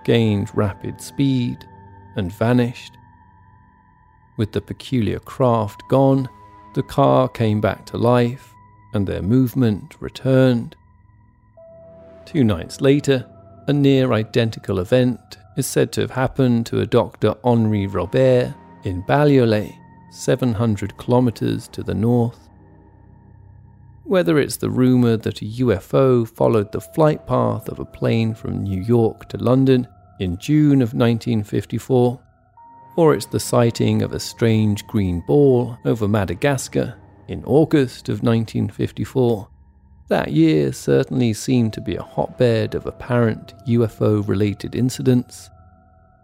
gained 0.03 0.55
rapid 0.55 1.01
speed, 1.01 1.65
and 2.15 2.31
vanished. 2.31 2.93
With 4.37 4.51
the 4.51 4.61
peculiar 4.61 5.19
craft 5.19 5.83
gone, 5.89 6.29
the 6.73 6.83
car 6.83 7.27
came 7.27 7.59
back 7.61 7.85
to 7.87 7.97
life 7.97 8.53
and 8.93 9.07
their 9.07 9.21
movement 9.21 9.95
returned. 9.99 10.75
Two 12.25 12.43
nights 12.43 12.81
later, 12.81 13.27
a 13.67 13.73
near 13.73 14.13
identical 14.13 14.79
event 14.79 15.37
is 15.57 15.67
said 15.67 15.91
to 15.91 16.01
have 16.01 16.11
happened 16.11 16.65
to 16.65 16.81
a 16.81 16.85
Dr. 16.85 17.35
Henri 17.43 17.87
Robert 17.87 18.53
in 18.83 19.03
Bagnolet, 19.03 19.75
700 20.11 20.97
kilometers 20.97 21.67
to 21.69 21.83
the 21.83 21.93
north. 21.93 22.49
Whether 24.03 24.39
it's 24.39 24.57
the 24.57 24.69
rumour 24.69 25.17
that 25.17 25.41
a 25.41 25.45
UFO 25.45 26.27
followed 26.27 26.71
the 26.71 26.81
flight 26.81 27.25
path 27.27 27.69
of 27.69 27.79
a 27.79 27.85
plane 27.85 28.33
from 28.33 28.63
New 28.63 28.81
York 28.81 29.29
to 29.29 29.37
London 29.37 29.87
in 30.19 30.37
June 30.37 30.81
of 30.81 30.93
1954, 30.93 32.19
or 32.97 33.13
it's 33.13 33.25
the 33.27 33.39
sighting 33.39 34.01
of 34.01 34.13
a 34.13 34.19
strange 34.19 34.85
green 34.87 35.23
ball 35.27 35.77
over 35.85 36.07
Madagascar 36.07 36.95
in 37.27 37.43
August 37.45 38.09
of 38.09 38.23
1954. 38.23 39.47
That 40.11 40.33
year 40.33 40.73
certainly 40.73 41.31
seemed 41.31 41.71
to 41.71 41.79
be 41.79 41.95
a 41.95 42.03
hotbed 42.03 42.75
of 42.75 42.85
apparent 42.85 43.53
UFO 43.65 44.27
related 44.27 44.75
incidents. 44.75 45.49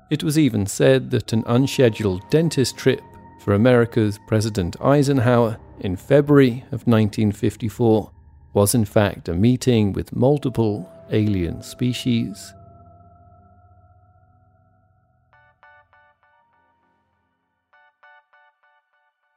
It 0.09 0.25
was 0.25 0.37
even 0.37 0.65
said 0.65 1.09
that 1.11 1.31
an 1.31 1.45
unscheduled 1.47 2.29
dentist 2.29 2.75
trip 2.75 2.99
for 3.39 3.53
America's 3.53 4.19
President 4.27 4.75
Eisenhower 4.81 5.57
in 5.79 5.95
February 5.95 6.65
of 6.73 6.85
1954 6.85 8.11
was 8.53 8.75
in 8.75 8.83
fact 8.83 9.29
a 9.29 9.33
meeting 9.33 9.93
with 9.93 10.13
multiple 10.13 10.91
alien 11.11 11.63
species. 11.63 12.53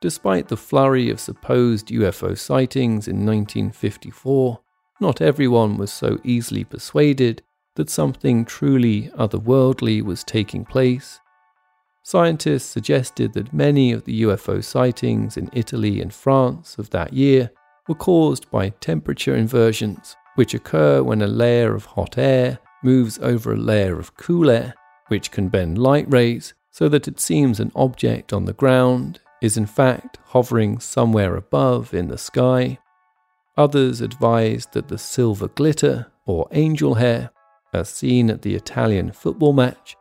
Despite 0.01 0.49
the 0.49 0.57
flurry 0.57 1.11
of 1.11 1.21
supposed 1.21 1.89
UFO 1.89 2.37
sightings 2.37 3.07
in 3.07 3.27
1954, 3.27 4.61
not 4.99 5.21
everyone 5.21 5.77
was 5.77 5.93
so 5.93 6.19
easily 6.25 6.65
persuaded 6.65 7.43
that 7.77 7.91
something 7.91 8.47
truly 8.47 9.11
otherworldly 9.11 10.03
was 10.03 10.25
taking 10.25 10.65
place. 10.65 11.21
Scientists 12.03 12.65
suggested 12.65 13.35
that 13.35 13.53
many 13.53 13.93
of 13.93 14.05
the 14.05 14.23
UFO 14.23 14.65
sightings 14.65 15.37
in 15.37 15.51
Italy 15.53 16.01
and 16.01 16.15
France 16.15 16.79
of 16.79 16.89
that 16.91 17.13
year 17.13 17.51
were 17.87 17.95
caused 17.95 18.51
by 18.51 18.71
temperature 18.71 19.37
inversions, 19.37 20.17
which 20.35 20.55
occur 20.55 21.03
when 21.03 21.21
a 21.21 21.27
layer 21.27 21.75
of 21.75 21.85
hot 21.85 22.17
air 22.17 22.59
moves 22.83 23.19
over 23.19 23.53
a 23.53 23.57
layer 23.59 23.99
of 23.99 24.17
cool 24.17 24.51
air, 24.51 24.75
which 25.09 25.31
can 25.31 25.49
bend 25.49 25.77
light 25.77 26.07
rays 26.09 26.55
so 26.71 26.89
that 26.89 27.07
it 27.07 27.21
seems 27.21 27.61
an 27.61 27.71
object 27.75 28.33
on 28.33 28.47
the 28.47 28.55
ground 28.55 29.21
is 29.43 29.57
in 29.57 29.67
fact 29.67 30.19
hovering 30.27 30.79
somewhere 30.79 31.37
above 31.37 31.95
in 31.95 32.09
the 32.09 32.19
sky. 32.19 32.79
Others 33.57 34.01
advised 34.01 34.73
that 34.73 34.89
the 34.89 34.99
silver 34.99 35.49
glitter, 35.49 36.07
or 36.27 36.49
angel 36.53 36.95
hair, 36.95 37.31
as 37.73 37.89
seen 37.89 38.31
at 38.31 38.43
the 38.43 38.55
Italian 38.55 39.13
football 39.13 39.53
match, 39.53 39.97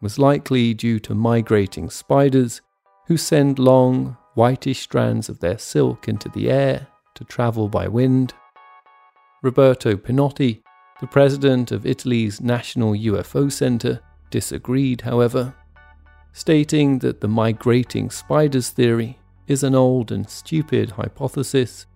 was 0.00 0.18
likely 0.18 0.74
due 0.74 0.98
to 1.00 1.14
migrating 1.14 1.90
spiders 1.90 2.60
who 3.06 3.16
send 3.16 3.58
long, 3.58 4.16
whitish 4.34 4.80
strands 4.80 5.28
of 5.28 5.40
their 5.40 5.58
silk 5.58 6.08
into 6.08 6.28
the 6.28 6.50
air 6.50 6.86
to 7.14 7.24
travel 7.24 7.68
by 7.68 7.88
wind. 7.88 8.32
Roberto 9.42 9.96
Pinotti, 9.96 10.62
the 11.00 11.06
president 11.06 11.72
of 11.72 11.86
Italy's 11.86 12.40
National 12.40 12.92
UFO 12.92 13.50
Center, 13.50 14.00
disagreed, 14.30 15.00
however 15.00 15.54
stating 16.32 16.98
that 17.00 17.20
the 17.20 17.28
migrating 17.28 18.10
spiders 18.10 18.70
theory 18.70 19.18
is 19.46 19.62
an 19.62 19.74
old 19.74 20.12
and 20.12 20.28
stupid 20.28 20.92
hypothesis. 20.92 21.86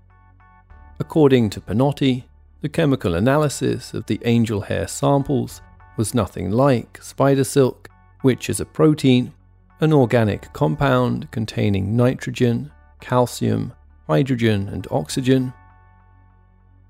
According 0.99 1.51
to 1.51 1.61
Pinotti, 1.61 2.25
the 2.61 2.69
chemical 2.69 3.15
analysis 3.15 3.95
of 3.95 4.07
the 4.07 4.21
angel 4.25 4.63
hair 4.63 4.89
samples 4.89 5.61
was 5.97 6.15
nothing 6.15 6.51
like 6.51 7.03
spider 7.03 7.45
silk, 7.45 7.89
which 8.23 8.49
is 8.49 8.59
a 8.59 8.65
protein, 8.65 9.33
an 9.81 9.93
organic 9.93 10.53
compound 10.53 11.31
containing 11.31 11.97
nitrogen, 11.97 12.73
calcium, 13.01 13.73
hydrogen, 14.07 14.69
and 14.69 14.87
oxygen. 14.91 15.53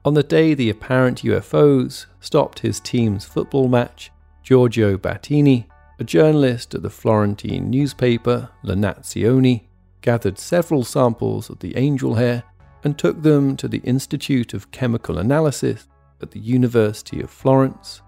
On 0.05 0.15
the 0.15 0.23
day 0.23 0.55
the 0.55 0.71
apparent 0.71 1.23
UFOs 1.23 2.07
stopped 2.21 2.61
his 2.61 2.81
team's 2.81 3.25
football 3.25 3.69
match, 3.69 4.11
Giorgio 4.43 4.97
Battini 4.97 5.67
a 5.99 6.05
journalist 6.05 6.75
at 6.75 6.83
the 6.83 6.91
Florentine 6.91 7.71
newspaper 7.71 8.51
La 8.63 8.75
Nazione 8.75 9.65
gathered 10.01 10.39
several 10.39 10.85
samples 10.85 11.49
of 11.49 11.61
the 11.61 11.77
angel 11.77 12.15
hair 12.15 12.43
and 12.83 12.99
took 12.99 13.23
them 13.23 13.57
to 13.57 13.69
the 13.69 13.79
Institute 13.79 14.53
of 14.53 14.71
Chemical 14.71 15.19
Analysis 15.19 15.89
at 16.21 16.33
the 16.33 16.41
University 16.41 17.21
of 17.21 17.31
Florence. 17.31 18.03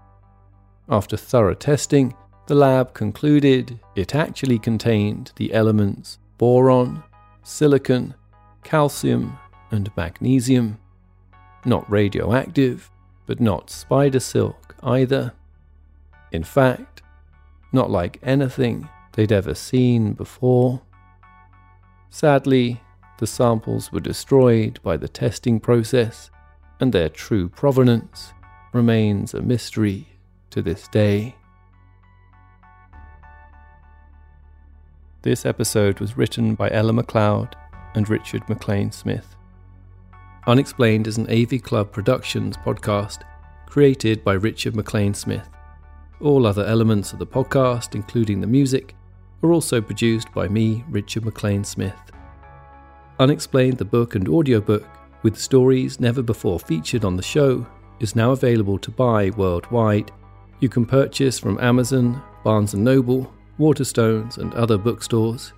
After 0.89 1.17
thorough 1.17 1.55
testing, 1.55 2.13
the 2.47 2.55
lab 2.55 2.93
concluded 2.93 3.79
it 3.95 4.15
actually 4.15 4.59
contained 4.59 5.31
the 5.35 5.53
elements 5.53 6.19
boron, 6.37 7.03
silicon, 7.43 8.13
calcium, 8.63 9.37
and 9.71 9.89
magnesium. 9.97 10.77
Not 11.65 11.89
radioactive, 11.89 12.89
but 13.25 13.39
not 13.39 13.69
spider 13.69 14.19
silk 14.19 14.75
either. 14.83 15.33
In 16.31 16.43
fact, 16.43 17.01
not 17.71 17.89
like 17.89 18.19
anything 18.23 18.87
they'd 19.13 19.31
ever 19.31 19.53
seen 19.53 20.13
before. 20.13 20.81
Sadly, 22.09 22.81
the 23.19 23.27
samples 23.27 23.91
were 23.91 23.99
destroyed 23.99 24.79
by 24.83 24.97
the 24.97 25.07
testing 25.07 25.59
process, 25.59 26.29
and 26.79 26.93
their 26.93 27.09
true 27.09 27.49
provenance 27.49 28.33
remains 28.73 29.33
a 29.33 29.41
mystery 29.41 30.07
to 30.51 30.61
this 30.61 30.87
day. 30.87 31.35
This 35.23 35.45
episode 35.45 35.99
was 35.99 36.15
written 36.15 36.55
by 36.55 36.69
Ella 36.69 36.93
McLeod 36.93 37.53
and 37.95 38.07
Richard 38.07 38.47
MacLean 38.47 38.91
Smith. 38.91 39.35
Unexplained 40.45 41.07
is 41.07 41.17
an 41.17 41.29
AV 41.29 41.61
Club 41.61 41.91
Productions 41.91 42.55
podcast 42.57 43.23
created 43.65 44.23
by 44.23 44.33
Richard 44.33 44.75
MacLean 44.75 45.13
Smith. 45.13 45.56
All 46.19 46.47
other 46.47 46.65
elements 46.65 47.13
of 47.13 47.19
the 47.19 47.27
podcast, 47.27 47.93
including 47.93 48.41
the 48.41 48.47
music, 48.47 48.95
are 49.43 49.53
also 49.53 49.79
produced 49.79 50.33
by 50.33 50.47
me, 50.47 50.83
Richard 50.89 51.23
MacLean 51.23 51.63
Smith. 51.63 51.93
Unexplained, 53.19 53.77
the 53.77 53.85
book 53.85 54.15
and 54.15 54.27
audiobook, 54.27 54.87
with 55.21 55.37
stories 55.37 55.99
never 55.99 56.23
before 56.23 56.59
featured 56.59 57.05
on 57.05 57.17
the 57.17 57.23
show, 57.23 57.67
is 57.99 58.15
now 58.15 58.31
available 58.31 58.79
to 58.79 58.89
buy 58.89 59.29
worldwide. 59.31 60.11
You 60.59 60.69
can 60.69 60.87
purchase 60.87 61.37
from 61.37 61.59
Amazon, 61.59 62.21
Barnes 62.43 62.73
& 62.73 62.75
Noble, 62.75 63.31
Waterstones, 63.59 64.39
and 64.39 64.53
other 64.55 64.77
bookstores. 64.77 65.53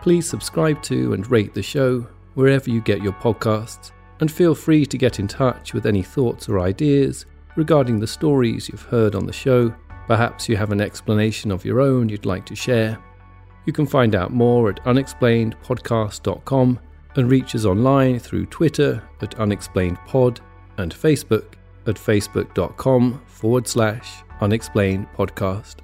Please 0.00 0.28
subscribe 0.28 0.82
to 0.82 1.12
and 1.14 1.30
rate 1.30 1.54
the 1.54 1.62
show 1.62 2.06
wherever 2.34 2.68
you 2.68 2.80
get 2.80 3.02
your 3.02 3.12
podcasts, 3.12 3.92
and 4.18 4.30
feel 4.30 4.56
free 4.56 4.84
to 4.86 4.98
get 4.98 5.20
in 5.20 5.28
touch 5.28 5.72
with 5.72 5.86
any 5.86 6.02
thoughts 6.02 6.48
or 6.48 6.58
ideas 6.58 7.26
regarding 7.56 8.00
the 8.00 8.06
stories 8.06 8.68
you've 8.68 8.82
heard 8.82 9.14
on 9.14 9.26
the 9.26 9.32
show. 9.32 9.72
Perhaps 10.06 10.48
you 10.48 10.56
have 10.56 10.72
an 10.72 10.80
explanation 10.80 11.50
of 11.50 11.64
your 11.64 11.80
own 11.80 12.08
you'd 12.08 12.26
like 12.26 12.44
to 12.46 12.54
share. 12.54 12.98
You 13.66 13.72
can 13.72 13.86
find 13.86 14.14
out 14.14 14.32
more 14.32 14.68
at 14.68 14.84
unexplainedpodcast.com 14.84 16.80
and 17.16 17.30
reach 17.30 17.54
us 17.54 17.64
online 17.64 18.18
through 18.18 18.46
Twitter 18.46 19.02
at 19.22 19.36
unexplainedpod 19.36 20.38
and 20.78 20.92
Facebook 20.94 21.54
at 21.86 21.96
facebook.com 21.96 23.22
forward 23.26 23.68
slash 23.68 24.22
unexplainedpodcast. 24.40 25.83